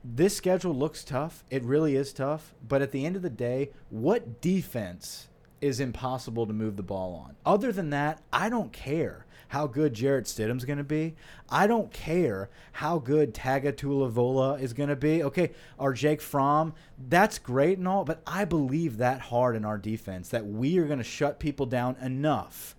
[0.04, 1.44] this schedule looks tough.
[1.50, 2.54] It really is tough.
[2.66, 5.28] But at the end of the day, what defense
[5.60, 7.36] is impossible to move the ball on?
[7.46, 11.14] Other than that, I don't care how good Jarrett Stidham's going to be.
[11.50, 15.22] I don't care how good Tagovailoa is going to be.
[15.22, 16.72] Okay, or Jake Fromm,
[17.08, 20.86] that's great and all, but I believe that hard in our defense that we are
[20.86, 22.74] going to shut people down enough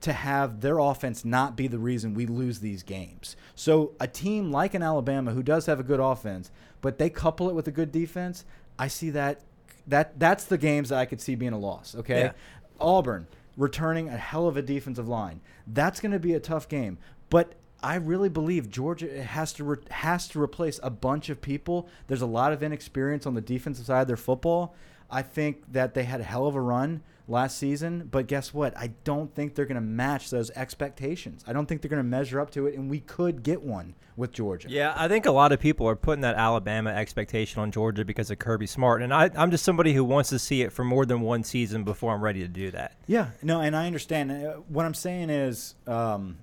[0.00, 3.36] to have their offense not be the reason we lose these games.
[3.54, 7.48] So a team like an Alabama who does have a good offense, but they couple
[7.50, 8.44] it with a good defense,
[8.78, 9.42] I see that
[9.86, 12.20] that that's the games that I could see being a loss, okay?
[12.20, 12.32] Yeah.
[12.80, 13.26] Auburn
[13.56, 15.40] returning a hell of a defensive line.
[15.66, 16.98] That's going to be a tough game,
[17.28, 21.88] but I really believe Georgia has to re- has to replace a bunch of people.
[22.06, 24.74] There's a lot of inexperience on the defensive side of their football.
[25.10, 28.76] I think that they had a hell of a run last season, but guess what?
[28.76, 31.44] I don't think they're going to match those expectations.
[31.46, 33.94] I don't think they're going to measure up to it, and we could get one
[34.16, 34.68] with Georgia.
[34.68, 38.30] Yeah, I think a lot of people are putting that Alabama expectation on Georgia because
[38.30, 41.06] of Kirby Smart, and I, I'm just somebody who wants to see it for more
[41.06, 42.96] than one season before I'm ready to do that.
[43.06, 44.32] Yeah, no, and I understand.
[44.32, 46.38] Uh, What I'm saying is, um,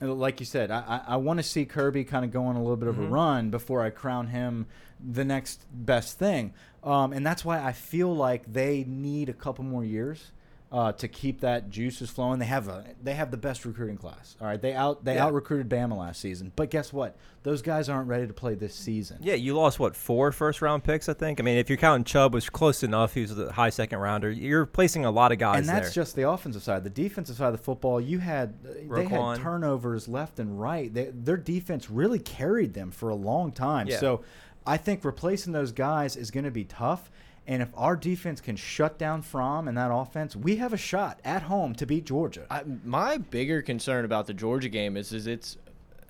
[0.00, 2.60] like you said, I, I, I want to see Kirby kind of go on a
[2.60, 4.66] little bit of a run before I crown him
[5.00, 6.52] the next best thing.
[6.84, 10.30] Um, and that's why I feel like they need a couple more years
[10.72, 12.38] uh, to keep that juices flowing.
[12.40, 14.36] They have a they have the best recruiting class.
[14.40, 15.26] All right, they out they Yeah.
[15.26, 17.16] out recruited Bama last season, but guess what?
[17.44, 19.18] Those guys aren't ready to play this season.
[19.20, 21.38] Yeah, you lost what four first round picks, I think.
[21.38, 24.28] I mean, if you're counting Chubb was close enough, he was the high second rounder.
[24.28, 26.02] You're placing a lot of guys and that's there.
[26.02, 26.82] just the offensive side.
[26.82, 28.54] The defensive side of the football, you had
[28.90, 30.92] they had turnovers left and right.
[30.92, 33.86] They, their defense really carried them for a long time.
[33.86, 34.00] Yeah.
[34.00, 34.22] So
[34.66, 37.10] I think replacing those guys is going to be tough.
[37.46, 41.20] And if our defense can shut down Fromm and that offense, we have a shot
[41.24, 42.46] at home to beat Georgia.
[42.50, 45.56] I, my bigger concern about the Georgia game is is it's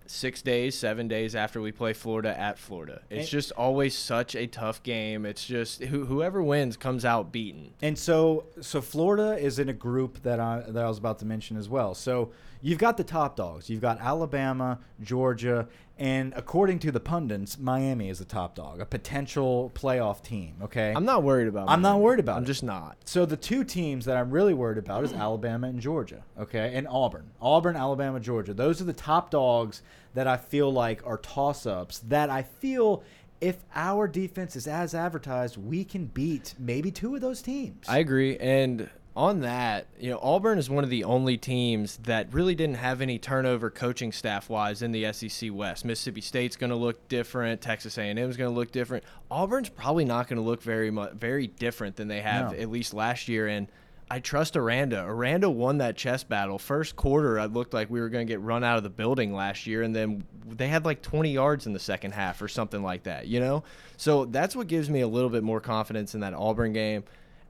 [0.09, 3.03] six days, seven days after we play Florida at Florida.
[3.11, 5.27] It's And- just always such a tough game.
[5.27, 7.73] It's just who, whoever wins comes out beaten.
[7.83, 11.27] And so, so Florida is in a group that I that I was about to
[11.27, 11.95] mention as well.
[11.95, 12.31] So
[12.63, 13.69] you've got the top dogs.
[13.69, 15.67] You've got Alabama, Georgia,
[15.99, 20.57] and according to the pundits, Miami is the top dog, a potential playoff team.
[20.63, 21.69] Okay, I'm not worried about.
[21.69, 22.47] I'm not worried about I'm it.
[22.47, 22.97] just not.
[23.05, 26.87] So the two teams that I'm really worried about is Alabama and Georgia, okay, and
[26.89, 27.31] Auburn.
[27.41, 28.53] Auburn, Alabama, Georgia.
[28.53, 29.83] Those are the top dogs
[30.15, 33.03] that I feel like are toss-ups that I feel
[33.41, 37.87] if our defense is as advertised, we can beat maybe two of those teams.
[37.89, 38.39] I agree.
[38.39, 42.77] And on that, you know, Auburn is one of the only teams that really didn't
[42.77, 45.87] have any turnover coaching staff wise in the SEC West.
[45.87, 47.63] Mississippi State's going to look different.
[47.63, 49.05] Texas A&M is going to look different.
[49.31, 52.59] Auburn's probably not going to look very much very different than they have No.
[52.59, 53.47] at least last year.
[53.49, 53.69] And
[54.11, 55.03] I trust Aranda.
[55.03, 56.59] Aranda won that chess battle.
[56.59, 59.35] First quarter, it looked like we were going to get run out of the building
[59.35, 62.83] last year, and then they had like 20 yards in the second half or something
[62.83, 63.65] like that, you know?
[63.97, 67.03] So that's what gives me a little bit more confidence in that Auburn game.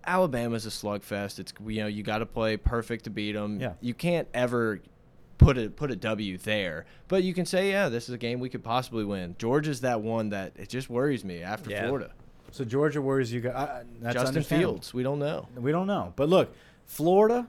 [0.07, 1.39] Alabama's a slugfest.
[1.39, 3.61] It's you know you got to play perfect to beat them.
[3.61, 3.73] Yeah.
[3.81, 4.81] You can't ever
[5.39, 8.41] put a put a W there, but you can say yeah, this is a game
[8.41, 9.35] we could possibly win.
[9.39, 11.87] Georgia's that one that it just worries me after Yeah.
[11.87, 12.11] Florida.
[12.53, 13.85] So Georgia worries you guys.
[14.05, 14.43] Uh, Justin.
[14.43, 15.49] Fields, we don't know.
[15.57, 16.55] We don't know, but look,
[16.87, 17.47] Florida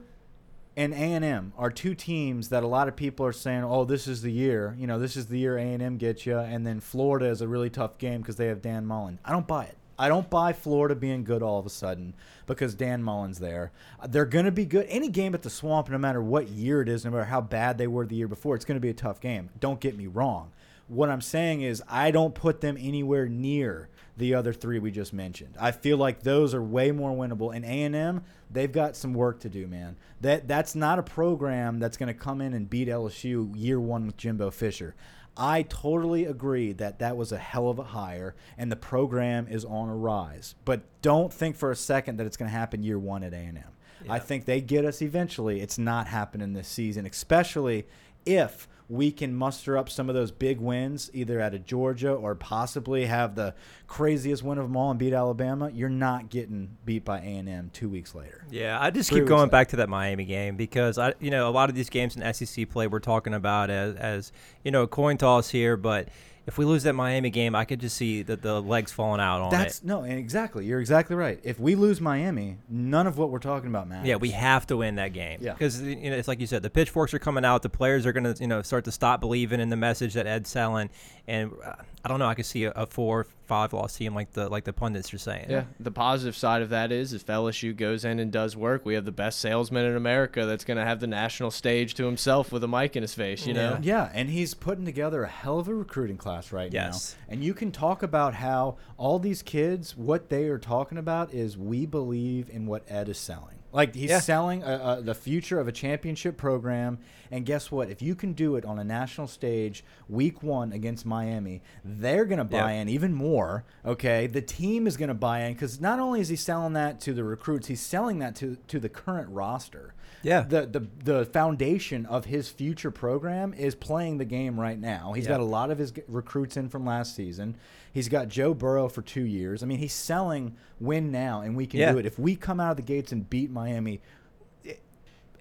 [0.76, 3.84] and A and M are two teams that a lot of people are saying, "Oh,
[3.84, 6.36] this is the year." You know, this is the year A and M gets you,
[6.38, 9.18] and then Florida is a really tough game because they have Dan Mullen.
[9.24, 9.77] I don't buy it.
[9.98, 12.14] I don't buy Florida being good all of a sudden
[12.46, 13.72] because Dan Mullen's there.
[14.08, 14.86] They're going to be good.
[14.88, 17.78] Any game at the Swamp, no matter what year it is, no matter how bad
[17.78, 19.50] they were the year before, it's going to be a tough game.
[19.58, 20.52] Don't get me wrong.
[20.86, 25.12] What I'm saying is, I don't put them anywhere near the other three we just
[25.12, 25.54] mentioned.
[25.60, 27.54] I feel like those are way more winnable.
[27.54, 29.96] And A and M, they've got some work to do, man.
[30.20, 34.06] That that's not a program that's going to come in and beat LSU year one
[34.06, 34.94] with Jimbo Fisher.
[35.38, 39.64] I totally agree that that was a hell of a hire, and the program is
[39.64, 40.56] on a rise.
[40.64, 43.62] But don't think for a second that it's going to happen year one at A&M.
[44.08, 45.60] I think they get us eventually.
[45.60, 47.86] It's not happening this season, especially
[48.24, 52.34] if we can muster up some of those big wins, either out of Georgia or
[52.34, 53.54] possibly have the
[53.86, 55.70] craziest win of them all and beat Alabama.
[55.70, 58.44] You're not getting beat by A and M two weeks later.
[58.50, 59.50] Yeah, I just Three keep going later.
[59.50, 62.32] back to that Miami game because I, you know, a lot of these games in
[62.32, 64.32] SEC play we're talking about as, as
[64.64, 65.76] you know, a coin toss here.
[65.76, 66.08] But
[66.48, 69.42] if we lose that Miami game, I could just see that the legs falling out
[69.42, 69.84] on That's it.
[69.84, 70.64] no, exactly.
[70.64, 71.38] You're exactly right.
[71.42, 74.08] If we lose Miami, none of what we're talking about matters.
[74.08, 75.40] Yeah, we have to win that game.
[75.42, 75.52] Yeah.
[75.52, 77.60] because you know it's like you said, the pitchforks are coming out.
[77.60, 80.26] The players are going to you know start to stop believing in the message that
[80.26, 80.88] Ed's selling,
[81.26, 82.26] and uh, I don't know.
[82.26, 85.18] I could see a, a four, five loss team like the like the pundits are
[85.18, 85.46] saying.
[85.48, 85.64] Yeah.
[85.80, 89.04] The positive side of that is if LSU goes in and does work, we have
[89.06, 92.62] the best salesman in America that's going to have the national stage to himself with
[92.62, 93.78] a mic in his face, you know?
[93.82, 97.16] Yeah, and he's putting together a hell of a recruiting class right Yes.
[97.26, 97.32] now.
[97.34, 101.56] And you can talk about how all these kids, what they are talking about is
[101.56, 103.57] we believe in what Ed is selling.
[103.72, 104.20] Like he's Yeah.
[104.20, 106.98] selling a, a, the future of a championship program,
[107.30, 107.90] and guess what?
[107.90, 112.44] If you can do it on a national stage, week one against Miami, they're gonna
[112.44, 112.80] buy Yeah.
[112.80, 113.64] in even more.
[113.84, 117.12] Okay, the team is gonna buy in because not only is he selling that to
[117.12, 119.92] the recruits, he's selling that to to the current roster
[120.22, 120.40] Yeah.
[120.42, 125.12] the the the foundation of his future program is playing the game right now.
[125.12, 125.30] He's Yeah.
[125.32, 127.56] got a lot of his recruits in from last season.
[127.92, 129.62] He's got Joe Burrow for two years.
[129.62, 131.92] I mean, he's selling win now, and we can Yeah.
[131.92, 134.00] do it if we come out of the gates and beat Miami.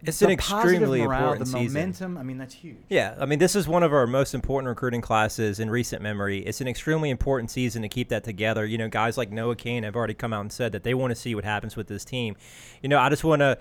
[0.03, 1.73] It's the an extremely morale, important the season.
[1.73, 2.17] momentum.
[2.19, 2.77] I mean, that's huge.
[2.87, 6.39] Yeah, I mean, this is one of our most important recruiting classes in recent memory.
[6.45, 8.63] It's an extremely important season to keep that together.
[8.63, 11.11] You know, guys like Noah Cain have already come out and said that they want
[11.11, 12.35] to see what happens with this team.
[12.83, 13.57] You know, I just want to.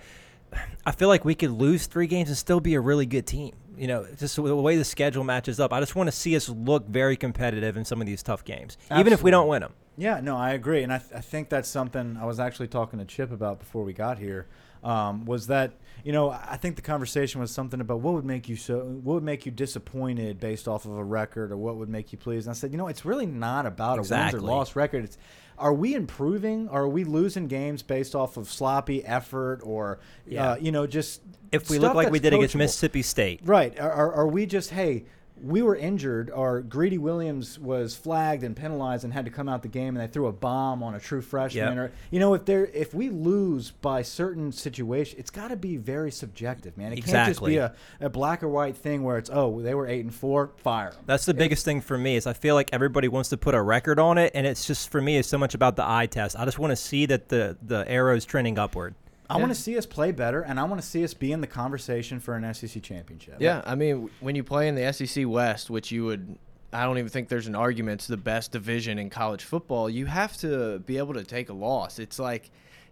[0.85, 3.53] I feel like we could lose three games and still be a really good team.
[3.77, 5.71] You know, just the way the schedule matches up.
[5.71, 8.75] I just want to see us look very competitive in some of these tough games,
[8.97, 9.73] even if we don't win them.
[9.99, 12.97] Yeah, no, I agree, and I, th- I think that's something I was actually talking
[12.99, 14.47] to Chip about before we got here.
[14.83, 15.73] Um, was that
[16.03, 19.15] you know I think the conversation was something about what would make you so what
[19.15, 22.45] would make you disappointed based off of a record or what would make you pleased.
[22.47, 24.39] And I said, you know, it's really not about a Exactly.
[24.39, 25.03] wins or loss record.
[25.03, 25.17] It's
[25.57, 26.69] are we improving?
[26.69, 30.51] Are we losing games based off of sloppy effort or Yeah.
[30.51, 32.55] uh, you know just If we look like we did against?
[32.55, 33.77] Mississippi State, Right.
[33.79, 35.05] Are, are, are we just, hey,
[35.43, 39.61] we were injured, or Greedy Williams was flagged and penalized and had to come out
[39.61, 41.77] the game, and they threw a bomb on a true freshman, Yep.
[41.77, 45.77] or you know, if there, if we lose by certain situation, it's got to be
[45.77, 46.93] very subjective, man.
[46.93, 49.87] It can't just be a, a black or white thing where it's oh they were
[49.87, 51.03] eight and four, fire 'em.
[51.05, 53.61] That's the biggest thing for me is I feel like everybody wants to put a
[53.61, 56.35] record on it, and it's just for me it's so much about the eye test.
[56.37, 58.95] I just want to see that the the arrow is trending upward.
[59.29, 61.41] I want to see us play better, and I want to see us be in
[61.41, 63.37] the conversation for an SEC championship.
[63.39, 66.37] Yeah, I mean, when you play in the SEC West, which you would,
[66.71, 69.89] I don't even think there's an argument it's the best division in college football.
[69.89, 71.99] You have to be able to take a loss.
[71.99, 72.49] It's like,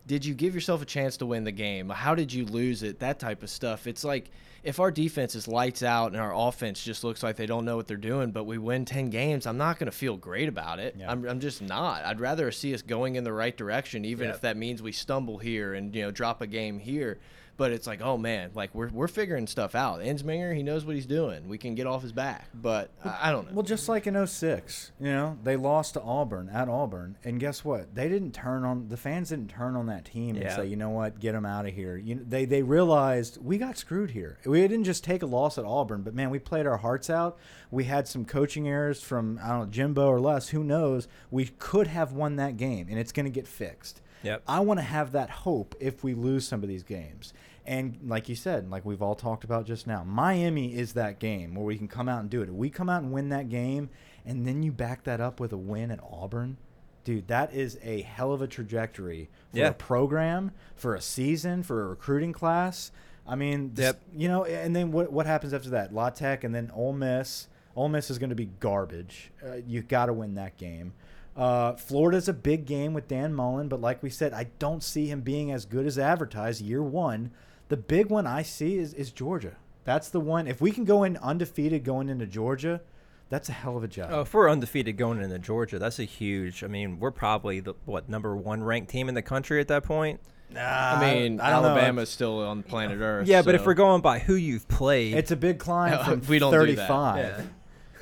[0.07, 1.89] did you give yourself a chance to win the game?
[1.89, 2.99] How did you lose it?
[2.99, 3.87] That type of stuff.
[3.87, 4.29] It's like
[4.63, 7.75] if our defense is lights out and our offense just looks like they don't know
[7.75, 10.79] what they're doing, but we win 10 games, I'm not going to feel great about
[10.79, 10.95] it.
[10.97, 11.11] Yeah.
[11.11, 12.03] I'm, I'm just not.
[12.05, 14.33] I'd rather see us going in the right direction, even Yeah.
[14.35, 17.19] if that means we stumble here and, you know, drop a game here.
[17.57, 20.01] But it's like, oh man, like we're, we're figuring stuff out.
[20.01, 21.47] Ensminger, he knows what he's doing.
[21.47, 22.49] We can get off his back.
[22.53, 23.53] But I, I don't know.
[23.53, 27.63] Well, just like in 06, you know, they lost to Auburn at Auburn, and guess
[27.63, 27.95] what?
[27.95, 30.55] They didn't turn on the fans didn't turn on that team and Yeah.
[30.57, 31.95] say, you know what, get them out of here.
[31.95, 34.37] You they they realized we got screwed here.
[34.45, 37.37] We didn't just take a loss at Auburn, but man, we played our hearts out.
[37.71, 40.49] We had some coaching errors from I don't know Jimbo or less.
[40.49, 41.07] Who knows?
[41.31, 44.01] We could have won that game, and it's going to get fixed.
[44.25, 44.43] Yep.
[44.47, 47.33] I want to have that hope if we lose some of these games.
[47.65, 51.55] And like you said, like we've all talked about just now, Miami is that game
[51.55, 52.49] where we can come out and do it.
[52.49, 53.89] If we come out and win that game,
[54.25, 56.57] and then you back that up with a win at Auburn,
[57.03, 59.69] dude, that is a hell of a trajectory for Yeah.
[59.69, 62.91] a program, for a season, for a recruiting class.
[63.27, 64.01] I mean, this- Yep.
[64.15, 65.93] you know, and then what what happens after that?
[65.93, 67.47] La Tech and then Ole Miss.
[67.75, 69.31] Ole Miss is going to be garbage.
[69.45, 70.93] Uh, you got to win that game.
[71.35, 75.07] Uh, Florida's a big game with Dan Mullen, but like we said, I don't see
[75.07, 77.31] him being as good as advertised year one.
[77.67, 79.57] The big one I see is, is Georgia.
[79.83, 80.47] That's the one.
[80.47, 82.81] If we can go in undefeated going into Georgia,
[83.29, 84.09] that's a hell of a job.
[84.11, 86.63] Oh, if we're undefeated going into Georgia, that's a huge.
[86.63, 89.83] I mean, we're probably the what number one ranked team in the country at that
[89.83, 90.21] point.
[90.51, 91.69] Nah, I mean, I don't know.
[91.69, 93.27] Alabama's still on planet Earth.
[93.27, 96.39] Yeah, but if we're going by who you've played, It's a big climb from We
[96.39, 96.87] don't do that.
[96.87, 97.49] 35.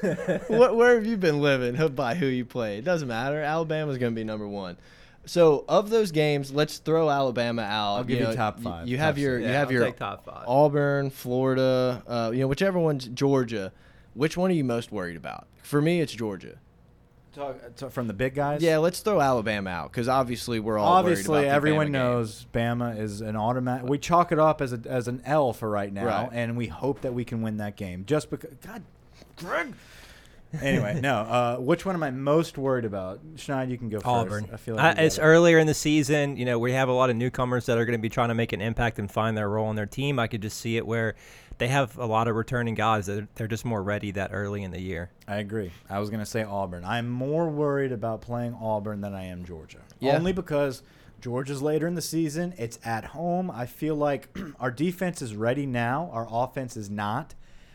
[0.47, 2.77] what, where have you been living by who you play?
[2.77, 3.41] It doesn't matter.
[3.41, 4.77] Alabama's going to be number one.
[5.25, 7.95] So of those games, let's throw Alabama out.
[7.95, 9.47] I'll give you know, top five, You top have your six.
[9.47, 10.43] you have I'll your top five.
[10.47, 13.71] Auburn, Florida, uh, you know whichever one's Georgia.
[14.15, 15.47] Which one are you most worried about?
[15.61, 16.57] For me, it's Georgia.
[17.33, 18.61] Talk, talk from the big guys.
[18.61, 21.91] Yeah, let's throw Alabama out because obviously we're all worried Obviously, about the everyone Bama
[21.91, 21.91] game.
[21.93, 23.89] knows Bama is an automatic.
[23.89, 26.29] We chalk it up as a as an L for right now, Right.
[26.33, 28.03] and we hope that we can win that game.
[28.05, 28.83] Just because, God,
[29.37, 29.73] Greg.
[30.61, 31.15] Anyway, no.
[31.15, 33.19] Uh, which one am I most worried about?
[33.35, 34.07] Schneid, you can go first.
[34.07, 34.49] Auburn.
[34.51, 35.21] I feel like got it's it.
[35.21, 36.37] earlier in the season.
[36.37, 38.35] You know, we have a lot of newcomers that are going to be trying to
[38.35, 40.19] make an impact and find their role in their team.
[40.19, 41.15] I could just see it where
[41.57, 44.71] they have a lot of returning guys that they're just more ready that early in
[44.71, 45.11] the year.
[45.27, 45.71] I agree.
[45.89, 46.83] I was going to say Auburn.
[46.83, 49.79] I'm more worried about playing Auburn than I am Georgia.
[49.99, 50.15] Yeah.
[50.15, 50.83] Only because
[51.21, 52.53] Georgia's later in the season.
[52.57, 53.49] It's at home.
[53.49, 56.09] I feel like our defense is ready now.
[56.11, 57.33] Our offense is not.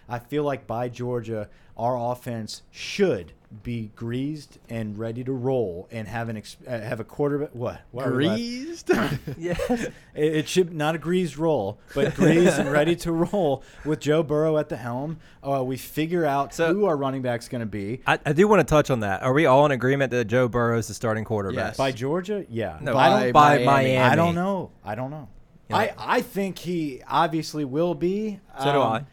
[0.09, 3.33] I feel like by Georgia, our offense should
[3.63, 7.49] be greased and ready to roll and have an ex- uh, have a quarterback.
[7.55, 7.81] What?
[7.93, 8.45] Why are we laughing?
[8.45, 8.91] Greased.
[9.39, 9.71] Yes.
[9.71, 14.23] It, it should not a greased roll, but greased and ready to roll with Joe
[14.23, 15.19] Burrow at the helm.
[15.43, 18.01] Uh, we figure out So- who our running back's going to be.
[18.07, 19.23] I, I do want to touch on that.
[19.23, 21.69] Are we all in agreement that Joe Burrow is the starting quarterback?
[21.69, 21.77] Yes.
[21.79, 22.79] By Georgia, yeah.
[22.83, 23.33] No, But I by don't.
[23.33, 23.65] by Miami.
[23.95, 23.99] Miami.
[23.99, 24.73] I don't know.
[24.85, 25.29] I don't know.
[25.71, 25.77] Yeah.
[25.77, 28.41] I I think he obviously will be.
[28.59, 29.05] So do Um, I.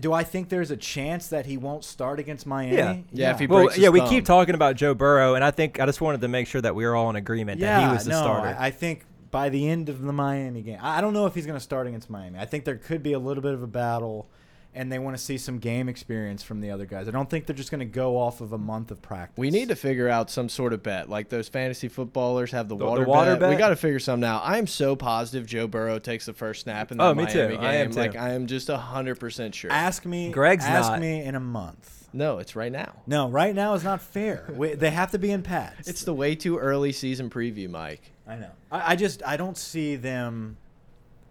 [0.00, 2.76] Do I think there's a chance that he won't start against Miami?
[2.76, 2.96] Yeah.
[3.12, 4.08] Yeah, if he Well, breaks his yeah, we thumb.
[4.08, 6.74] keep talking about Joe Burrow, and I think I just wanted to make sure that
[6.74, 8.48] we were all in agreement yeah, that he was the no, starter.
[8.58, 11.34] I, I think by the end of the Miami game, I I don't know if
[11.34, 12.38] he's going to start against Miami.
[12.38, 14.28] I think there could be a little bit of a battle,
[14.74, 17.08] and they want to see some game experience from the other guys.
[17.08, 19.36] I don't think they're just going to go off of a month of practice.
[19.38, 21.08] We need to figure out some sort of bet.
[21.08, 23.50] Like those fantasy footballers have the, The- the water, water bet.
[23.50, 24.38] We got to figure some now.
[24.38, 27.10] I am so positive Joe Burrow takes the first snap in the game.
[27.10, 27.56] Oh, me Miami too.
[27.56, 27.64] game.
[27.64, 27.98] I am too.
[27.98, 29.72] Like I am just hundred percent sure.
[29.72, 30.30] ask me.
[30.30, 31.00] Greg's ask not.
[31.00, 32.06] me in a month.
[32.12, 32.94] no, it's right now.
[33.06, 34.52] No, right now is not fair.
[34.54, 35.88] we, they have to be in pads.
[35.88, 38.12] It's the way too early season preview, Mike.
[38.26, 38.50] I know.
[38.70, 40.56] I, I just I don't see them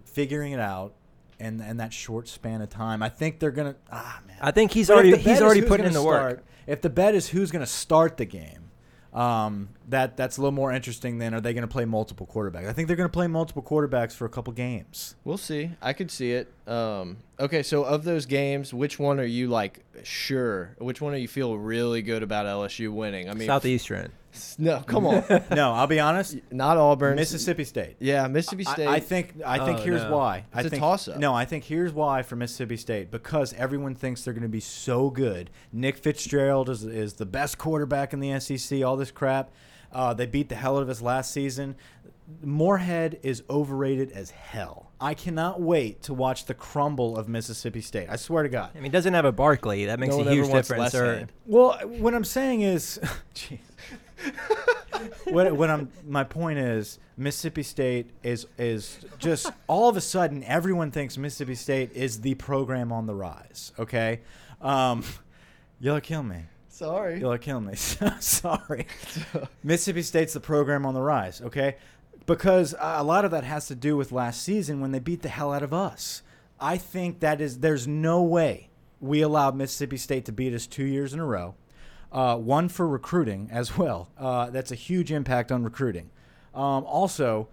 [0.05, 0.93] figuring it out
[1.39, 3.01] in in that short span of time.
[3.03, 3.75] I think they're gonna.
[3.91, 4.37] Ah man.
[4.41, 6.43] I think he's But already he's already putting in the work.
[6.65, 8.71] If the bet is who's going to start the game,
[9.13, 12.67] um, that that's a little more interesting than are they going to play multiple quarterbacks?
[12.67, 15.15] I think they're going to play multiple quarterbacks for a couple games.
[15.23, 15.71] We'll see.
[15.81, 16.51] I could see it.
[16.67, 20.75] Um, okay, so of those games, which one are you like sure?
[20.79, 23.29] Which one do you feel really good about LSU winning?
[23.29, 24.11] I mean, Southeastern.
[24.59, 26.37] No, come on, no, I'll be honest.
[26.51, 27.15] not Auburn.
[27.15, 27.95] Mississippi State.
[27.99, 28.87] Yeah, Mississippi State.
[28.87, 30.15] I, think I think Oh, here's no.
[30.15, 30.45] why.
[30.53, 31.17] I It's a think toss-up.
[31.17, 34.59] No, I think here's why for Mississippi State because everyone thinks they're going to be
[34.59, 35.49] so good.
[35.73, 38.83] Nick Fitzgerald is is the best quarterback in the SEC.
[38.83, 39.49] All this crap.
[39.91, 41.75] Uh, they beat the hell out of us last season.
[42.41, 44.91] Moorhead is overrated as hell.
[44.99, 48.09] I cannot wait to watch the crumble of Mississippi State.
[48.09, 48.71] I swear to God.
[48.75, 49.85] I mean, doesn't have a Barkley.
[49.85, 50.93] That makes No a huge difference.
[50.93, 51.27] less Or.
[51.45, 52.99] Well, what I'm saying is,
[53.35, 53.59] jeez.
[55.25, 60.43] what, what I'm my point is Mississippi State is is just all of a sudden
[60.43, 63.71] everyone thinks Mississippi State is the program on the rise.
[63.79, 64.21] Okay,
[64.59, 65.03] um,
[65.79, 66.45] you'll kill me.
[66.77, 67.19] Sorry.
[67.19, 67.73] You'll kill me.
[68.19, 68.85] Sorry.
[69.63, 71.41] Mississippi State's the program on the rise.
[71.41, 71.77] Okay,
[72.27, 75.29] because a lot of that has to do with last season when they beat the
[75.29, 76.21] hell out of us.
[76.59, 78.69] I think that is there's no way
[78.99, 81.55] we allowed Mississippi State to beat us two years in a row.
[82.11, 84.09] Uh, one for recruiting as well.
[84.15, 86.11] Uh, that's a huge impact on recruiting.
[86.53, 87.47] Um, also,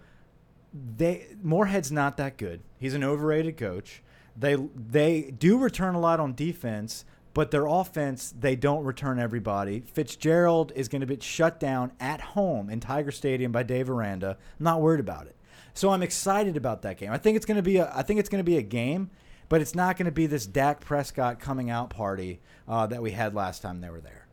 [0.71, 2.61] they Moorhead's not that good.
[2.77, 4.03] He's an overrated coach.
[4.37, 7.05] They they do return a lot on defense,
[7.35, 9.81] but their offense they don't return everybody.
[9.81, 14.37] Fitzgerald is going to be shut down at home in Tiger Stadium by Dave Aranda.
[14.57, 15.35] I'm not worried about it.
[15.73, 17.11] So I'm excited about that game.
[17.11, 19.11] I think it's going to be a I think it's going to be a game,
[19.49, 23.11] but it's not going to be this Dak Prescott coming out party uh, that we
[23.11, 24.27] had last time they were there.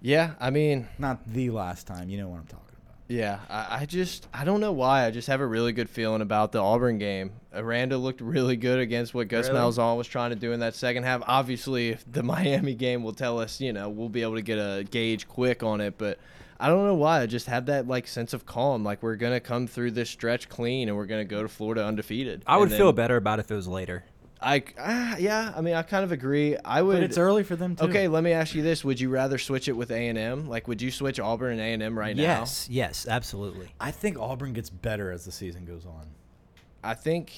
[0.00, 2.10] Yeah, I mean, Not the last time.
[2.10, 2.67] You know what I'm talking about.
[3.08, 5.06] Yeah, I, I just I don't know why.
[5.06, 7.32] I just have a really good feeling about the Auburn game.
[7.54, 9.58] Aranda looked really good against what Gus Really?
[9.60, 11.22] Malzahn was trying to do in that second half.
[11.26, 14.58] Obviously, if the Miami game will tell us, you know, we'll be able to get
[14.58, 16.18] a gauge quick on it, but.
[16.60, 17.20] I don't know why.
[17.20, 18.82] I just have that like sense of calm.
[18.82, 22.42] Like we're gonna come through this stretch clean, and we're gonna go to Florida undefeated.
[22.48, 24.02] I would And feel better about it if it was later.
[24.40, 25.52] I ah, yeah.
[25.56, 26.56] I mean, I kind of agree.
[26.64, 26.94] I would.
[26.94, 27.86] But it's early for them too.
[27.86, 30.48] Okay, let me ask you this: Would you rather switch it with A and M?
[30.48, 32.22] Like, would you switch Auburn and A and M right now?
[32.22, 33.68] yes, yes, absolutely.
[33.80, 36.06] I think Auburn gets better as the season goes on.
[36.82, 37.32] I think.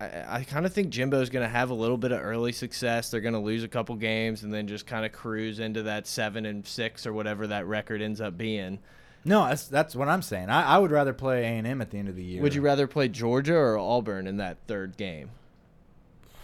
[0.00, 3.10] I, I kind of think Jimbo's going to have a little bit of early success.
[3.10, 6.08] They're going to lose a couple games and then just kind of cruise into that
[6.08, 8.80] seven and six or whatever that record ends up being.
[9.24, 10.50] No, that's that's what I'm saying.
[10.50, 12.42] I, I would rather play A and M at the end of the year.
[12.42, 15.30] Would you rather play Georgia or Auburn in that third game?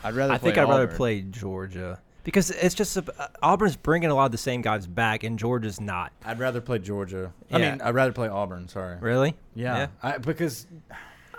[0.05, 0.33] I'd rather.
[0.33, 0.97] I think play I'd rather Auburn.
[0.97, 4.87] play Georgia because it's just a, uh, Auburn's bringing a lot of the same guys
[4.87, 6.13] back, and Georgia's not.
[6.25, 7.33] I'd rather play Georgia.
[7.51, 7.71] I Yeah.
[7.73, 8.69] mean, I'd rather play Auburn.
[8.69, 8.97] Sorry.
[9.01, 9.35] Really?
[9.55, 10.67] Yeah, I, because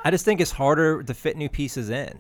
[0.04, 2.20] I just think it's harder to fit new pieces in,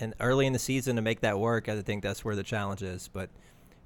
[0.00, 1.68] and early in the season to make that work.
[1.68, 3.08] I think that's where the challenge is.
[3.12, 3.30] But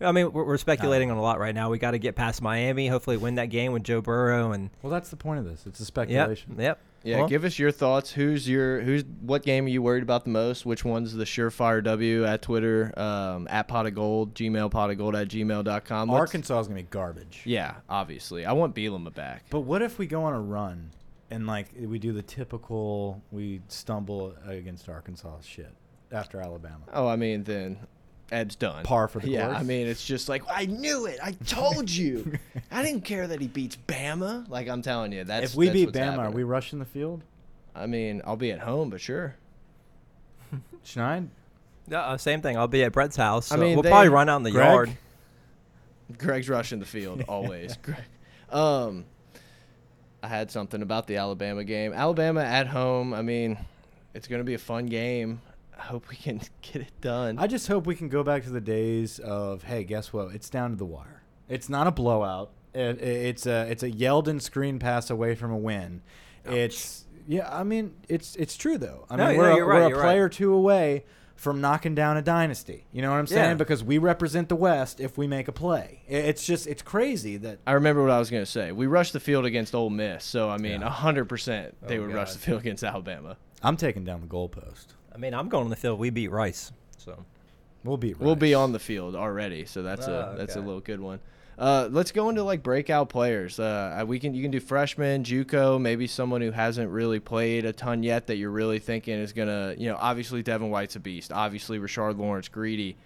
[0.01, 1.71] I mean, we're, we're speculating on a lot right now.
[1.71, 2.89] We got to get past Miami.
[2.89, 5.65] Hopefully, win that game with Joe Burrow and well, that's the point of this.
[5.67, 6.57] It's a yep, speculation.
[6.59, 6.79] yep.
[7.05, 8.13] Yeah, give us your thoughts.
[8.13, 10.65] Who's your who's what game are you worried about the most?
[10.67, 14.99] Which one's the surefire W at Twitter, um, at pot of gold, Gmail pot of
[14.99, 16.11] gold at gmail.com.
[16.11, 17.43] Arkansas is gonna be garbage.
[17.45, 18.47] Yeah, obviously.
[18.47, 19.45] I want Bielema back.
[19.51, 20.91] But what if we go on a run
[21.31, 25.73] and like we do the typical we stumble against Arkansas shit
[26.11, 26.85] after Alabama?
[26.93, 27.79] Oh, I mean then
[28.33, 28.83] Ed's done.
[28.85, 29.59] Par for the Yeah, course?
[29.59, 31.19] I mean it's just like I knew it.
[31.23, 32.39] I told you.
[32.73, 34.49] I didn't care that he beats Bama.
[34.49, 36.33] Like I'm telling you, that's if we that's beat what's Bama, are happening.
[36.35, 37.23] we rushing the field?
[37.75, 39.37] I mean, I'll be at home, but sure.
[40.85, 41.29] Schneid?
[41.93, 42.57] uh, same thing.
[42.57, 43.53] I'll be at Brett's house.
[43.53, 44.67] I mean, we'll they- probably run out in the Greg?
[44.71, 44.97] yard.
[46.19, 47.77] Greg's rushing the field always.
[47.79, 47.99] Greg.
[48.51, 49.05] Um,
[50.23, 51.93] I had something about the Alabama game.
[51.93, 53.15] Alabama at home.
[53.15, 53.59] I mean,
[54.15, 55.41] it's going to be a fun game.
[55.83, 57.39] I hope we can get it done.
[57.39, 60.35] I just hope we can go back to the days of hey, guess what?
[60.35, 61.23] It's down to the wire.
[61.49, 62.51] It's not a blowout.
[62.75, 66.03] It, it- it's a it's a Yeldon screen pass away from a win.
[66.45, 67.49] It's yeah.
[67.53, 69.07] I mean, it's it's true though.
[69.11, 70.33] I No, mean, no, we're a, you're right, we're a you're right.
[70.33, 71.05] two away
[71.37, 72.85] from knocking down a dynasty.
[72.93, 73.49] You know what I'm saying?
[73.51, 73.55] Yeah.
[73.55, 76.03] Because we represent the West if we make a play.
[76.09, 78.71] I- It's just it's crazy that I remember what I was going to say.
[78.73, 80.89] We rushed the field against Ole Miss, so I mean, Yeah.
[80.91, 83.37] hundred percent they Oh, would rush the field against Alabama.
[83.63, 84.87] I'm taking down the goalpost.
[85.15, 85.99] I mean, I'm going on the field.
[85.99, 86.73] We beat Rice.
[86.99, 87.25] So
[87.85, 88.19] We'll beat.
[88.21, 91.19] We'll be on the field already, so that's Oh, a that's a little good one.
[91.59, 93.59] Uh, let's go into like breakout players.
[93.61, 97.73] Uh, we can you can do freshman, JUCO, maybe someone who hasn't really played a
[97.73, 101.33] ton yet that you're really thinking is gonna, you know, obviously Devin White's a beast.
[101.33, 102.97] Obviously Rashard Lawrence, greedy.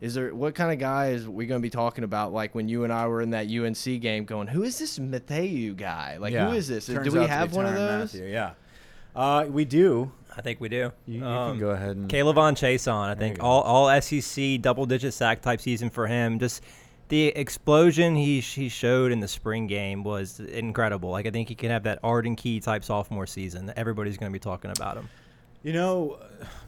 [0.00, 2.32] Is there what kind of guy is we gonna be talking about?
[2.32, 5.74] Like when you and I were in that UNC game, going, who is this Mathieu
[5.74, 6.16] guy?
[6.18, 6.50] Like Yeah.
[6.50, 6.86] who is this?
[6.86, 8.12] Turns do we out to be have one of those?
[8.14, 8.50] Mathieu, Yeah,
[9.16, 10.12] uh, we do.
[10.36, 10.90] I think we do.
[11.06, 12.08] You, you Um, can go ahead and.
[12.10, 13.08] K'Lavon Chaisson.
[13.08, 16.38] I think all all SEC double digit sack type season for him.
[16.38, 16.62] Just
[17.08, 21.10] the explosion he he showed in the spring game was incredible.
[21.10, 23.72] Like I think he can have that Arden Key type sophomore season.
[23.76, 25.08] Everybody's going to be talking about him.
[25.62, 26.18] You know,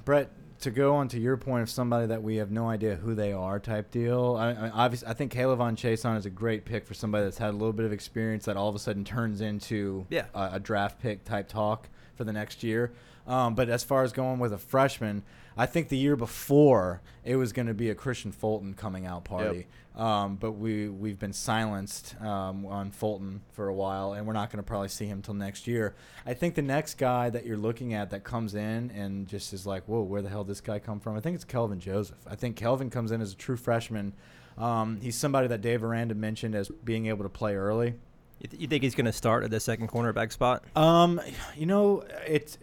[0.05, 3.15] Brett, to go on to your point of somebody that we have no idea who
[3.15, 4.37] they are type deal.
[4.39, 7.51] I, I obviously I think K'Lavon Chaisson is a great pick for somebody that's had
[7.51, 10.27] a little bit of experience that all of a sudden turns into Yeah.
[10.35, 12.93] a, a draft pick type talk for the next year.
[13.27, 15.23] Um, but as far as going with a freshman,
[15.57, 19.25] I think the year before it was going to be a Kristian Fulton coming out
[19.25, 19.67] party.
[19.97, 24.51] Um, but we we've been silenced um, on Fulton for a while, and we're not
[24.51, 25.95] going to probably see him till next year.
[26.27, 29.67] I think the next guy that you're looking at that comes in and just is
[29.67, 31.17] like, whoa, where the hell did this guy come from?
[31.17, 32.19] I think it's Kelvin Joseph.
[32.27, 34.13] I think Kelvin comes in as a true freshman.
[34.59, 37.95] Um, he's somebody that Dave Aranda mentioned as being able to play early.
[38.41, 40.63] You, th- you think he's going to start at the second cornerback spot?
[40.77, 41.21] Um,
[41.57, 42.59] you know, it's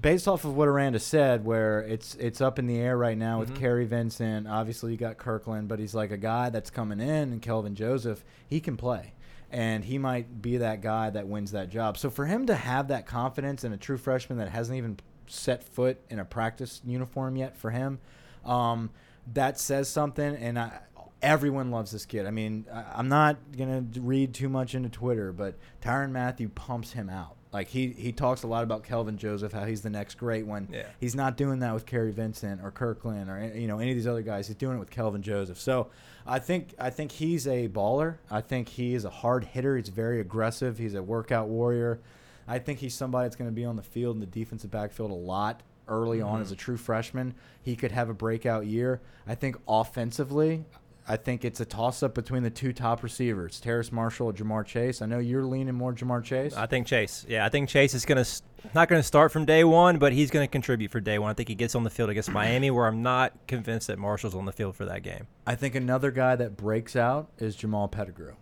[0.00, 3.38] based off of what Aranda said, where it's it's up in the air right now
[3.38, 3.56] with Mhm.
[3.56, 4.46] Kary Vincent.
[4.48, 8.24] Obviously, you got Kirkland, but he's like a guy that's coming in, and Kelvin Joseph,
[8.46, 9.12] he can play,
[9.50, 11.98] and he might be that guy that wins that job.
[11.98, 15.62] So for him to have that confidence in a true freshman that hasn't even set
[15.64, 17.98] foot in a practice uniform yet, for him,
[18.44, 18.90] um,
[19.34, 20.80] that says something, and I.
[21.22, 22.26] Everyone loves this kid.
[22.26, 26.92] I mean, I- I'm not gonna read too much into Twitter, but Tyrann Mathieu pumps
[26.92, 27.35] him out.
[27.56, 30.68] Like he he talks a lot about Kelvin Joseph, how he's the next great one.
[30.70, 30.82] Yeah.
[31.00, 34.06] He's not doing that with Kary Vincent or Kirkland or you know any of these
[34.06, 34.46] other guys.
[34.46, 35.58] He's doing it with Kelvin Joseph.
[35.58, 35.88] So
[36.26, 38.16] I think I think he's a baller.
[38.30, 39.74] I think he is a hard hitter.
[39.78, 40.76] He's very aggressive.
[40.76, 41.98] He's a workout warrior.
[42.46, 45.10] I think he's somebody that's going to be on the field in the defensive backfield
[45.10, 46.42] a lot early on Mhm.
[46.42, 47.34] as a true freshman.
[47.62, 49.00] He could have a breakout year.
[49.26, 50.64] I think offensively,
[51.08, 55.00] I think it's a toss up between the two top receivers, Terrace Marshall Ja'Marr Chase.
[55.00, 56.54] I know you're leaning more Ja'Marr Chase.
[56.54, 57.24] I think Chase.
[57.28, 58.42] Yeah, I think Chase is going to
[58.74, 61.30] not going to start from day one, but he's going to contribute for day one.
[61.30, 64.34] I think he gets on the field against Miami, where I'm not convinced that Marshall's
[64.34, 65.28] on the field for that game.
[65.46, 68.34] I think another guy that breaks out is Jamal Pettigrew.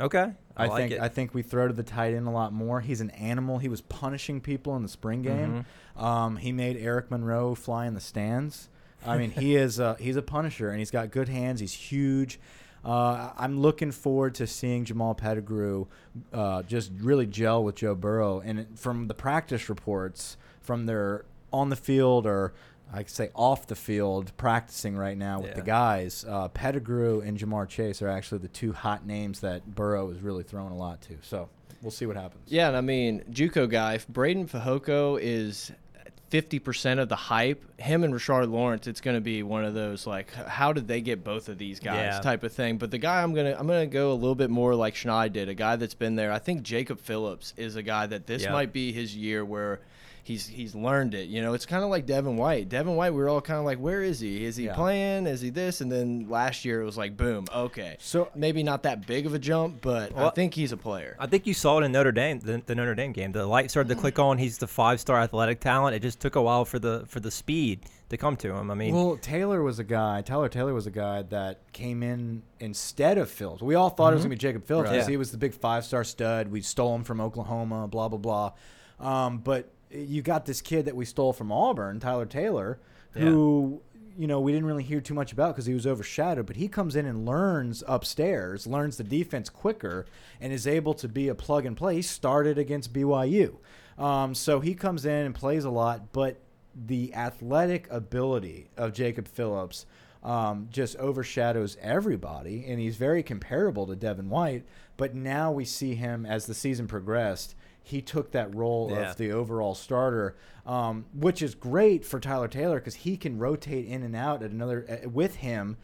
[0.00, 1.00] Okay, I, I, like think it.
[1.00, 2.80] I think we throw to the tight end a lot more.
[2.80, 3.58] He's an animal.
[3.58, 5.64] He was punishing people in the spring game.
[5.96, 6.04] Mm-hmm.
[6.04, 8.68] Um, he made Eric Monroe fly in the stands.
[9.06, 11.60] I mean, he is a, he's a punisher, and he's got good hands.
[11.60, 12.38] He's huge.
[12.84, 15.86] Uh, I'm looking forward to seeing Jamal Pettigrew
[16.32, 18.40] uh, just really gel with Joe Burrow.
[18.40, 22.52] And from the practice reports, from their on the field or
[22.92, 27.38] I could say off the field practicing right now with the guys, uh, Pettigrew and
[27.38, 31.00] Ja'Marr Chase are actually the two hot names that Burrow is really throwing a lot
[31.02, 31.16] to.
[31.22, 31.48] So
[31.82, 32.44] we'll see what happens.
[32.46, 35.72] Yeah, and I mean, JUCO guy, if Breiden Fehoko is
[36.34, 40.04] 50% of the hype, him and Rashard Lawrence, it's going to be one of those
[40.04, 42.20] like how did they get both of these guys Yeah.
[42.20, 42.76] type of thing.
[42.76, 44.94] But the guy I'm going to I'm going to go a little bit more like
[44.94, 46.32] Schneid did, a guy that's been there.
[46.32, 48.52] I think Jacob Phillips is a guy that this Yeah.
[48.52, 49.80] might be his year where
[50.24, 51.28] he's he's learned it.
[51.28, 52.68] You know, it's kind of like Devin White.
[52.68, 54.44] Devin White, we were all kind of like, where is he?
[54.44, 54.74] Is he Yeah.
[54.74, 55.26] playing?
[55.26, 55.80] Is he this?
[55.80, 57.96] And then last year it was like, boom, okay.
[58.00, 61.16] So Maybe not that big of a jump, but I think he's a player.
[61.20, 63.30] I think you saw it in Notre Dame, the, the Notre Dame game.
[63.32, 64.38] The light started to click on.
[64.38, 65.94] He's the five-star athletic talent.
[65.94, 68.70] It just took a while for the for the speed to come to him.
[68.70, 70.22] I mean, Well, Taylor was a guy.
[70.22, 73.62] Tyler Taylor was a guy that came in instead of Phillips.
[73.62, 74.24] We all thought it was Mhm.
[74.26, 74.96] gonna be Jacob Phillips Right.
[75.00, 75.06] Yeah.
[75.08, 76.48] he was the big five star stud.
[76.48, 77.88] We stole him from Oklahoma.
[77.88, 78.52] Blah blah blah.
[79.00, 82.78] Um, but you got this kid that we stole from Auburn, Tyler Taylor,
[83.12, 83.80] who
[84.16, 86.46] you know we didn't really hear too much about because he was overshadowed.
[86.46, 90.06] But he comes in and learns upstairs, learns the defense quicker,
[90.40, 91.96] and is able to be a plug and play.
[91.96, 93.56] He started against BYU,
[93.98, 96.40] um, so he comes in and plays a lot, but
[96.74, 99.86] the athletic ability of Jacob Phillips
[100.24, 104.64] um, just overshadows everybody, and he's very comparable to Devin White.
[104.96, 107.54] But now we see him as the season progressed.
[107.86, 109.10] He took that role Yeah.
[109.10, 110.34] of the overall starter,
[110.66, 114.50] um, which is great for Tyler Taylor because he can rotate in and out at
[114.50, 115.76] another uh, with him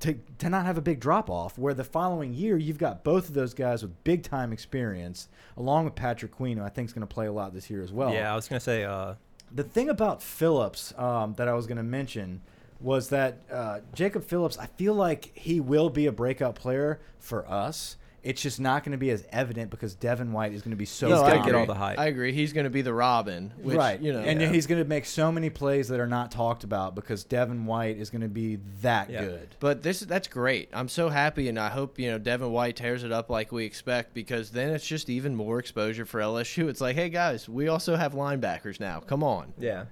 [0.00, 1.58] to to not have a big drop off.
[1.58, 5.28] Where the following year you've got both of those guys with big time experience,
[5.58, 7.82] along with Patrick Queen, who I think is going to play a lot this year
[7.82, 8.12] as well.
[8.12, 9.14] yeah, I was gonna say, uh,
[9.54, 12.40] The thing about Phillips um, that I was going to mention
[12.80, 17.48] was that uh, Jacob Phillips, I feel like he will be a breakout player for
[17.48, 17.96] us
[18.26, 20.84] it's just not going to be as evident because Devin White is going to be
[20.84, 21.60] so He's No, gonna I get agree.
[21.60, 21.98] all the hype.
[21.98, 22.32] I agree.
[22.32, 24.00] He's going to be the Robin, which, right.
[24.00, 24.48] You know, and yeah.
[24.48, 27.96] he's going to make so many plays that are not talked about because Devin White
[27.98, 29.20] is going to be that Yeah.
[29.24, 29.54] good.
[29.60, 30.68] But this that's great.
[30.72, 33.64] I'm so happy, and I hope you know Devin White tears it up like we
[33.64, 36.68] expect because then it's just even more exposure for LSU.
[36.68, 39.00] It's like, hey guys, we also have linebackers now.
[39.00, 39.52] Come on.
[39.58, 39.84] Yeah.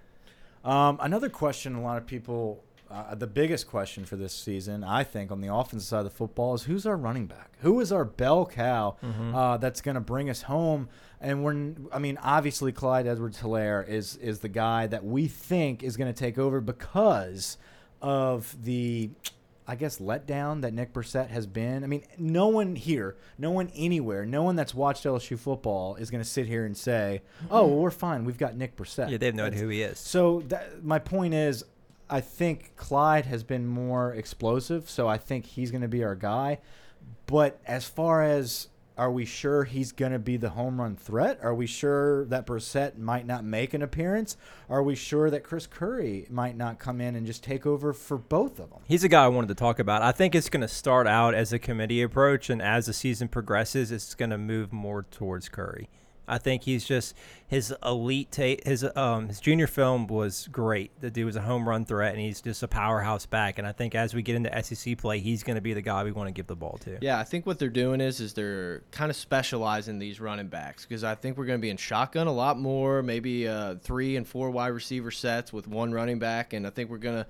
[0.64, 5.04] Um, another question a lot of people, uh, the biggest question for this season, I
[5.04, 7.52] think, on the offensive side of the football is who's our running back?
[7.60, 8.96] Who is our bell cow
[9.34, 10.88] uh, that's going to bring us home?
[11.20, 15.82] And we're, I mean, obviously Clyde Edwards Helaire is is the guy that we think
[15.82, 17.56] is going to take over because
[18.02, 19.08] of the,
[19.66, 21.82] I guess, letdown that Nick Brossette has been.
[21.82, 26.10] I mean, no one here, no one anywhere, no one that's watched LSU football is
[26.10, 28.26] going to sit here and say, "Oh, well, we're fine.
[28.26, 29.98] We've got Nick Brossette." Yeah, they have no idea who he is.
[29.98, 31.64] so that, my point is,
[32.08, 36.14] I think Clyde has been more explosive, so I think he's going to be our
[36.14, 36.58] guy.
[37.26, 41.40] But as far as are we sure he's going to be the home run threat?
[41.42, 44.36] Are we sure that Brossette might not make an appearance?
[44.70, 48.16] Are we sure that Chris Curry might not come in and just take over for
[48.16, 48.80] both of them?
[48.86, 50.02] He's a guy I wanted to talk about.
[50.02, 53.26] I think it's going to start out as a committee approach, and as the season
[53.28, 55.88] progresses, it's going to move more towards Curry.
[56.26, 57.14] I think he's just
[57.46, 58.32] his elite.
[58.32, 60.90] Ta- his um his junior film was great.
[61.00, 63.58] The dude was a home run threat, and he's just a powerhouse back.
[63.58, 66.04] And I think as we get into SEC play, he's going to be the guy
[66.04, 66.98] we want to give the ball to.
[67.00, 70.84] Yeah, I think what they're doing is is they're kind of specializing these running backs
[70.84, 74.16] because I think we're going to be in shotgun a lot more, maybe uh, three
[74.16, 77.26] and four wide receiver sets with one running back, and I think we're going to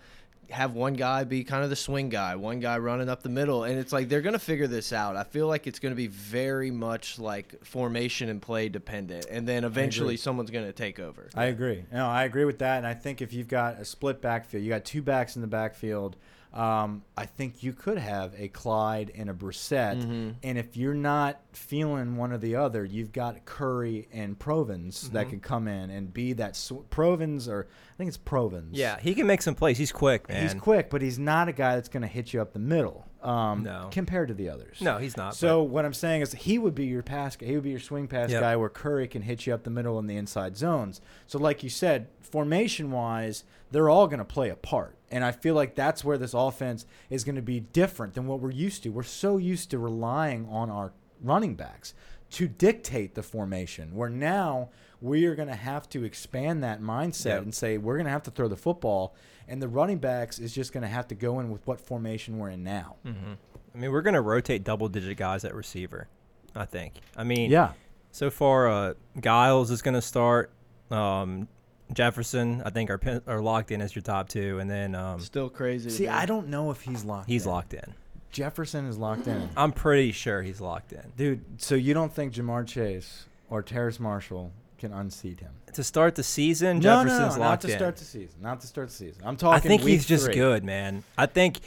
[0.50, 3.64] have one guy be kind of the swing guy, one guy running up the middle,
[3.64, 5.16] and it's like they're going to figure this out.
[5.16, 9.46] I feel like it's going to be very much like formation and play dependent, and
[9.48, 11.28] then eventually someone's going to take over.
[11.34, 11.84] I agree.
[11.92, 12.78] No, I agree with that.
[12.78, 15.48] And I think if you've got a split backfield, you got two backs in the
[15.48, 16.16] backfield.
[16.54, 20.00] Um, I think you could have a Clyde and a Brossette.
[20.02, 20.30] Mm-hmm.
[20.44, 25.28] And if you're not feeling one or the other, you've got Curry and Provens that
[25.30, 28.68] can come in and be that Provens or I think it's Provens.
[28.72, 29.78] Yeah, he can make some plays.
[29.78, 30.42] He's quick, man.
[30.42, 33.04] He's quick, but he's not a guy that's going to hit you up the middle.
[33.20, 33.88] Um, No.
[33.90, 34.82] compared to the others.
[34.82, 35.34] No, he's not.
[35.34, 37.36] So what I'm saying is he would be your pass.
[37.40, 38.40] He would be your swing pass Yep.
[38.42, 41.00] guy where Curry can hit you up the middle in the inside zones.
[41.26, 44.96] So like you said, formation wise, they're all going to play a part.
[45.14, 48.40] And I feel like that's where this offense is going to be different than what
[48.40, 48.88] we're used to.
[48.90, 50.92] We're so used to relying on our
[51.22, 51.94] running backs
[52.32, 53.94] to dictate the formation.
[53.94, 57.42] Where now we are going to have to expand that mindset Yep.
[57.44, 59.14] and say we're going to have to throw the football,
[59.46, 62.38] and the running backs is just going to have to go in with what formation
[62.38, 62.96] we're in now.
[63.04, 63.34] hmm
[63.74, 66.08] I mean, we're going to rotate double-digit guys at receiver.
[66.56, 66.94] I think.
[67.16, 67.72] I mean, Yeah.
[68.12, 70.52] So far, uh, Giles is going to start.
[70.90, 71.48] Um,
[71.92, 75.20] Jefferson, I think, are pin- are locked in as your top two, and then um,
[75.20, 75.90] Still crazy.
[75.90, 76.08] See, me.
[76.08, 77.28] I don't know if he's locked.
[77.28, 77.50] he's in.
[77.52, 77.94] locked in.
[78.30, 81.12] Jefferson is locked in, I'm pretty sure he's locked in.
[81.16, 81.44] dude.
[81.58, 85.52] So you don't think Ja'Marr Chase or Terrace Marshall can unseat him?
[85.74, 87.78] To start the season, no, Jefferson's no, no, not to in.
[87.78, 88.34] start the season.
[88.42, 89.22] Not to start the season.
[89.24, 89.54] I'm talking.
[89.56, 91.04] I think week he's just good, man.
[91.16, 91.60] I think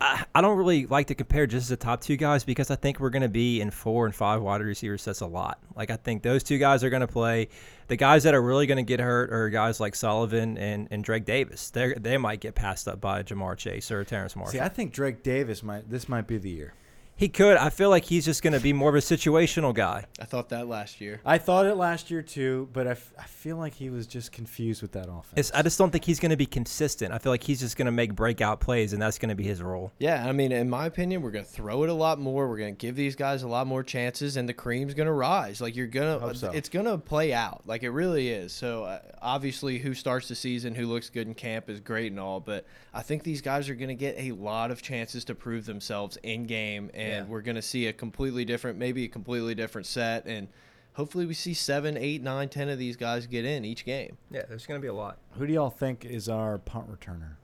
[0.00, 3.00] I, I don't really like to compare just the top two guys because I think
[3.00, 5.58] we're going to be in four and five wide receiver sets a lot.
[5.76, 7.48] Like I think those two guys are going to play.
[7.88, 11.04] The guys that are really going to get hurt are guys like Sullivan and, and
[11.04, 11.70] Drake Davis.
[11.70, 14.52] They they might get passed up by Ja'Marr Chase or Terrace Marshall.
[14.52, 15.88] See, I think Drake Davis might.
[15.88, 16.74] This might be the year.
[17.16, 17.56] He could.
[17.56, 20.06] I feel like he's just going to be more of a situational guy.
[20.20, 21.20] I thought that last year.
[21.24, 24.32] I thought it last year too, but I, f- I feel like he was just
[24.32, 25.32] confused with that offense.
[25.36, 27.12] It's, I just don't think he's going to be consistent.
[27.12, 29.44] I feel like he's just going to make breakout plays, and that's going to be
[29.44, 29.92] his role.
[29.98, 32.48] Yeah, I mean, in my opinion, we're going to throw it a lot more.
[32.48, 35.12] We're going to give these guys a lot more chances, and the cream's going to
[35.12, 35.60] rise.
[35.60, 36.50] Like you're gonna, Hope so.
[36.50, 37.62] it's going to play out.
[37.64, 38.52] Like it really is.
[38.52, 42.18] So uh, obviously, who starts the season, who looks good in camp, is great and
[42.18, 42.40] all.
[42.40, 45.64] But I think these guys are going to get a lot of chances to prove
[45.64, 47.24] themselves in game, and Yeah.
[47.24, 50.48] we're going to see a completely different, maybe a completely different set, and
[50.94, 54.16] hopefully, we see seven, eight, nine, ten of these guys get in each game.
[54.30, 55.18] Yeah, there's going to be a lot.
[55.38, 57.36] Who do y'all think is our punt returner?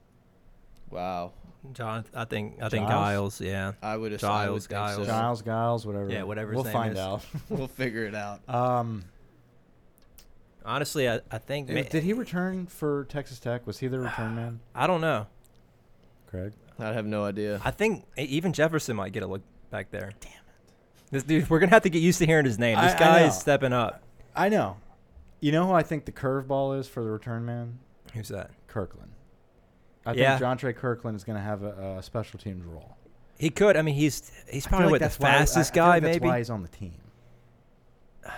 [0.89, 1.31] Wow,
[1.73, 3.39] John, I think I think Giles?
[3.39, 3.41] Giles.
[3.41, 4.23] Yeah, I would have.
[4.23, 4.95] I would Giles, think Giles.
[4.97, 5.05] so.
[5.05, 6.09] Giles, Giles, whatever.
[6.09, 6.99] Yeah, whatever We'll name find is.
[6.99, 7.25] out.
[7.49, 8.41] we'll figure it out.
[8.49, 9.05] um,
[10.65, 13.65] honestly, I, I think ma- did he return for Texas Tech?
[13.65, 15.27] Was he the return man, I don't know.
[16.27, 16.53] Craig?
[16.81, 17.61] I have no idea.
[17.63, 20.11] I think e- even Jefferson might get a look back there.
[20.19, 20.73] Damn it!
[21.11, 22.77] This dude, we're gonna have to get used to hearing his name.
[22.79, 23.25] This I- I guy know.
[23.27, 24.01] is stepping up.
[24.35, 24.77] I know.
[25.39, 27.79] You know who I think the curveball is for the return man?
[28.13, 28.51] Who's that?
[28.67, 29.11] Kirkland.
[30.05, 30.37] I Yeah.
[30.37, 32.95] think Jontre Kirkland is going to have a, a special teams role.
[33.37, 33.75] He could.
[33.77, 35.89] I mean, he's he's probably like what the that's why- I- fastest I feel guy,
[35.89, 36.27] like that's maybe.
[36.27, 36.93] why he's on the team.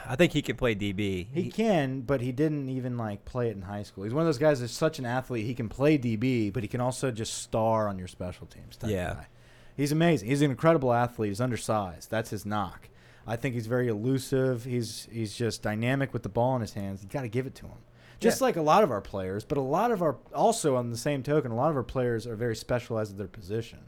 [0.08, 1.28] I think he can play DB.
[1.34, 4.06] He can, but he didn't even like play it in high school.
[4.06, 5.46] He's one of those guys that's such an athlete.
[5.46, 8.78] He can play DB, but he can also just star on your special teams.
[8.78, 9.14] Type Yeah.
[9.14, 9.28] guy.
[9.76, 10.30] he's amazing.
[10.30, 11.30] He's an incredible athlete.
[11.30, 12.10] He's undersized.
[12.12, 12.88] That's his knock.
[13.28, 14.64] I think he's very elusive.
[14.66, 17.04] He's he's just dynamic with the ball in his hands.
[17.04, 17.78] You got to give it to him.
[18.20, 18.46] Just Yeah.
[18.46, 21.24] like a lot of our players, but a lot of our also on the same
[21.24, 23.80] token, a lot of our players are very specialized at their position.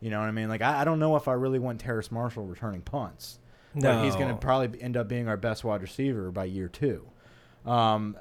[0.00, 0.48] You know what I mean?
[0.48, 3.38] Like I, I don't know if I really want Terrace Marshall returning punts.
[3.74, 7.06] No, he's going to probably end up being our best wide receiver by year two.
[7.66, 8.16] Um,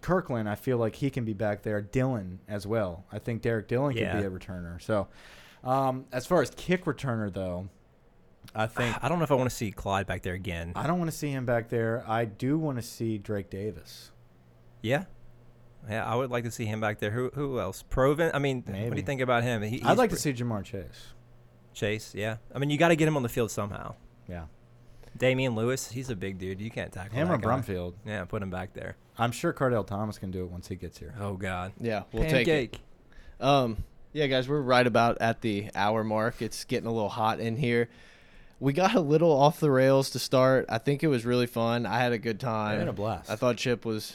[0.00, 1.80] Kirkland, I feel like he can be back there.
[1.80, 3.04] Dillon as well.
[3.12, 4.12] I think Derrick Dillon Yeah.
[4.12, 4.80] could be a returner.
[4.80, 5.08] So,
[5.64, 7.68] um, as far as kick returner though,
[8.54, 10.72] I think I don't know if I want to see Clyde back there again.
[10.74, 12.04] I don't want to see him back there.
[12.06, 14.12] I do want to see Drake Davis.
[14.82, 15.04] Yeah.
[15.88, 17.10] Yeah, I would like to see him back there.
[17.10, 17.82] Who who else?
[17.82, 18.30] Proven?
[18.34, 19.62] I mean, what do you think about him?
[19.62, 21.12] He, I'd like to see Ja'Marr Chase.
[21.72, 22.14] Chase.
[22.14, 22.36] Yeah.
[22.54, 23.94] I mean, you got to get him on the field somehow.
[24.28, 24.44] Yeah,
[25.16, 26.60] Damien Lewis, he's a big dude.
[26.60, 27.38] You can't tackle him or.
[27.38, 27.94] Brumfield.
[28.04, 28.96] Yeah, put him back there.
[29.16, 31.14] I'm sure Cardell Thomas can do it once he gets here.
[31.20, 31.72] Oh God.
[31.80, 32.78] Yeah, we'll take it.
[33.40, 33.78] Um,
[34.12, 36.40] yeah, guys, we're right about at the hour mark.
[36.40, 37.88] It's getting a little hot in here.
[38.60, 40.66] We got a little off the rails to start.
[40.68, 41.86] I think it was really fun.
[41.86, 42.76] I had a good time.
[42.76, 43.30] I had a blast.
[43.30, 44.14] I thought Chip was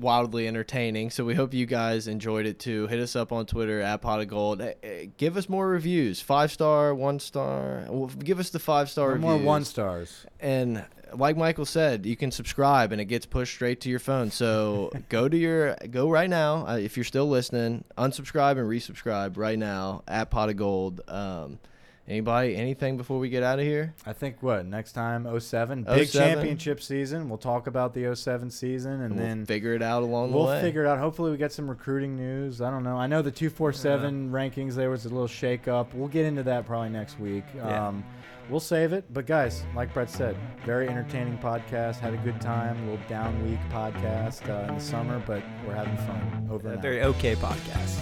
[0.00, 1.10] wildly entertaining.
[1.10, 2.88] So we hope you guys enjoyed it too.
[2.88, 4.60] Hit us up on Twitter at Pot of Gold.
[4.60, 6.20] Eh, eh, Give us more reviews.
[6.20, 7.84] Five star, one star.
[7.88, 9.22] Well, give us the five star reviews.
[9.22, 10.26] more one stars.
[10.40, 14.32] And like Michael said, you can subscribe and it gets pushed straight to your phone.
[14.32, 17.84] So go to your go right now uh, if you're still listening.
[17.96, 21.00] Unsubscribe and resubscribe right now at Pot of Gold.
[21.06, 21.60] Um,
[22.08, 23.94] anybody, anything before we get out of here?
[24.06, 26.34] I think what next time 07 big 07.
[26.34, 27.28] championship season.
[27.28, 30.48] We'll talk about the 07 season and, we'll then figure it out along we'll the
[30.48, 30.54] way.
[30.54, 30.98] We'll figure it out.
[30.98, 32.60] Hopefully, we get some recruiting news.
[32.60, 32.96] I don't know.
[32.96, 34.74] I know the two four seven rankings.
[34.74, 35.94] There was a little shake up.
[35.94, 37.44] We'll get into that probably next week.
[37.54, 37.88] Yeah.
[37.88, 38.04] Um,
[38.48, 39.04] we'll save it.
[39.12, 41.96] But guys, like Brett said, very entertaining podcast.
[41.96, 42.76] Had a good time.
[42.82, 46.48] A little down week podcast uh, in the summer, but we're having fun.
[46.50, 47.16] Over A and very out.
[47.16, 48.00] okay podcast.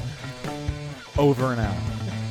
[1.18, 2.22] Over and out.